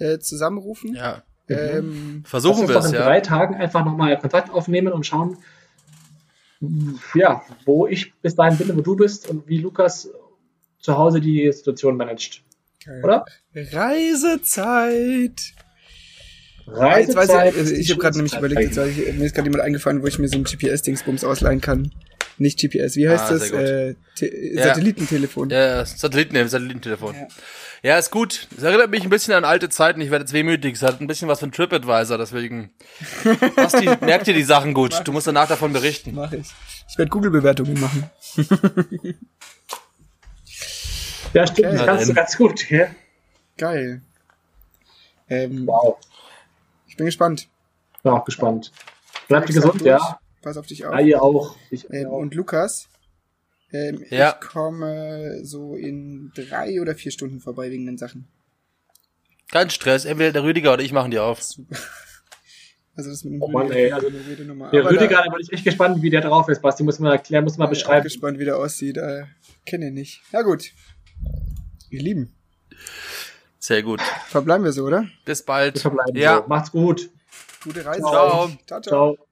äh, 0.00 0.18
zusammenrufen? 0.18 0.94
Ja. 0.94 1.22
Ähm, 1.48 2.22
Versuchen 2.24 2.68
wir 2.68 2.76
es, 2.76 2.84
doch 2.84 2.88
in 2.88 2.94
ja. 2.94 3.04
drei 3.04 3.20
Tagen 3.20 3.54
einfach 3.56 3.84
nochmal 3.84 4.16
Kontakt 4.18 4.50
aufnehmen 4.50 4.92
und 4.92 5.04
schauen, 5.04 5.36
ja, 7.14 7.42
wo 7.64 7.86
ich 7.86 8.12
bis 8.20 8.36
dahin 8.36 8.58
bin 8.58 8.76
wo 8.76 8.82
du 8.82 8.96
bist 8.96 9.28
und 9.28 9.48
wie 9.48 9.58
Lukas 9.58 10.10
zu 10.78 10.96
Hause 10.96 11.20
die 11.20 11.50
Situation 11.52 11.96
managt. 11.96 12.42
geil. 12.84 13.00
Oder? 13.02 13.24
Reisezeit. 13.54 15.40
Jetzt 16.66 16.78
Reisezeit. 16.78 17.56
weiß 17.56 17.70
ich, 17.70 17.78
ich 17.80 17.90
habe 17.90 18.00
gerade 18.00 18.16
nämlich 18.18 18.36
überlegt, 18.36 18.76
jetzt 18.76 18.76
mir 18.76 19.24
ist 19.24 19.34
gerade 19.34 19.48
jemand 19.48 19.64
eingefallen, 19.64 20.02
wo 20.02 20.06
ich 20.06 20.18
mir 20.18 20.28
so 20.28 20.36
ein 20.36 20.44
GPS-Dingsbums 20.44 21.24
ausleihen 21.24 21.60
kann. 21.60 21.90
Nicht 22.40 22.58
GPS, 22.58 22.96
wie 22.96 23.06
heißt 23.06 23.24
Ah, 23.24 23.32
das? 23.34 23.50
Äh, 23.50 23.94
Ja. 24.54 24.64
Satellitentelefon. 24.64 25.50
Ja, 25.50 25.84
Satelliten, 25.84 26.48
Satellitentelefon. 26.48 27.14
Ja. 27.14 27.28
Ja. 27.82 27.98
ist 27.98 28.10
gut. 28.10 28.48
Es 28.56 28.62
erinnert 28.62 28.90
mich 28.90 29.02
ein 29.04 29.10
bisschen 29.10 29.34
an 29.34 29.44
alte 29.44 29.68
Zeiten. 29.68 30.00
Ich 30.00 30.10
werde 30.10 30.22
jetzt 30.24 30.32
wehmütig. 30.32 30.74
Es 30.76 30.82
hat 30.82 31.00
ein 31.02 31.06
bisschen 31.06 31.28
was 31.28 31.40
von 31.40 31.52
TripAdvisor, 31.52 32.16
deswegen. 32.16 32.70
Basti, 33.56 33.84
merk 34.00 34.24
dir 34.24 34.32
die 34.32 34.42
Sachen 34.42 34.72
gut. 34.72 35.02
Du 35.04 35.12
musst 35.12 35.26
danach 35.26 35.48
davon 35.48 35.74
berichten. 35.74 36.12
Mach 36.14 36.32
ich. 36.32 36.46
Ich 36.88 36.96
werde 36.96 37.10
Google-Bewertungen 37.10 37.78
machen. 37.78 38.10
Ja, 41.32 41.46
stimmt, 41.46 41.68
das 41.74 41.80
Ja, 41.80 41.86
kannst 41.86 42.08
du 42.08 42.14
ganz 42.14 42.36
gut. 42.36 42.70
Ja? 42.70 42.86
Geil. 43.56 44.02
Ähm, 45.28 45.66
Wow. 45.66 45.98
Ich 46.88 46.96
bin 46.96 47.06
gespannt. 47.06 47.48
Bin 48.02 48.12
auch 48.12 48.24
gespannt. 48.24 48.72
Bleibt 49.28 49.48
Ich 49.48 49.54
gesund, 49.54 49.74
durch. 49.80 49.86
ja. 49.86 50.18
Pass 50.42 50.56
auf 50.56 50.66
dich 50.66 50.84
auf. 50.86 50.94
Ja, 50.94 51.00
ihr 51.00 51.22
auch. 51.22 51.56
Ich 51.70 51.88
Ähm, 51.90 52.06
auch. 52.08 52.18
und 52.18 52.34
Lukas, 52.34 52.88
ähm, 53.72 54.04
Ja. 54.10 54.36
ich 54.40 54.48
komme 54.48 55.44
so 55.44 55.74
in 55.76 56.32
drei 56.34 56.80
oder 56.80 56.94
vier 56.94 57.12
Stunden 57.12 57.40
vorbei 57.40 57.70
wegen 57.70 57.86
den 57.86 57.98
Sachen. 57.98 58.26
Kein 59.50 59.68
Stress. 59.70 60.04
Entweder 60.04 60.32
der 60.32 60.42
Rüdiger 60.44 60.72
oder 60.74 60.82
ich 60.82 60.92
machen 60.92 61.10
die 61.10 61.18
auf. 61.18 61.40
Also 62.96 63.08
das 63.10 63.24
mit 63.24 63.34
dem 63.34 63.40
Oh 63.42 63.48
Mann, 63.48 63.68
Rüdiger 63.68 63.80
ey, 63.80 63.92
also. 63.92 64.10
Der 64.10 64.80
Aber 64.80 64.90
Rüdiger, 64.90 65.08
da, 65.18 65.22
da 65.24 65.30
bin 65.30 65.40
ich 65.40 65.52
echt 65.52 65.64
gespannt, 65.64 66.02
wie 66.02 66.10
der 66.10 66.20
drauf 66.20 66.48
ist. 66.50 66.60
Basti, 66.60 66.82
muss 66.82 66.98
mal 66.98 67.12
erklären, 67.12 67.44
muss 67.44 67.56
mal 67.56 67.66
bin 67.66 67.72
ich 67.76 67.78
auch 67.84 67.86
beschreiben. 67.86 68.02
gespannt, 68.02 68.38
wie 68.40 68.44
der 68.44 68.58
aussieht. 68.58 68.98
Äh, 68.98 69.22
kenne 69.64 69.86
ihn 69.86 69.94
nicht. 69.94 70.20
Na 70.32 70.42
gut. 70.42 70.72
Ihr 71.88 72.02
Lieben, 72.02 72.34
Sehr 73.58 73.82
gut. 73.82 74.02
verbleiben 74.28 74.64
wir 74.64 74.72
so, 74.72 74.84
oder? 74.84 75.06
Bis 75.24 75.42
bald. 75.42 75.76
Wir 75.76 75.80
verbleiben 75.82 76.16
Ja. 76.16 76.38
so. 76.42 76.48
Macht's 76.48 76.72
gut. 76.72 77.08
Gute 77.64 77.86
Reise. 77.86 78.00
Ciao. 78.00 78.48
ciao. 78.48 78.50
ciao. 78.66 78.80
Ciao. 78.82 79.29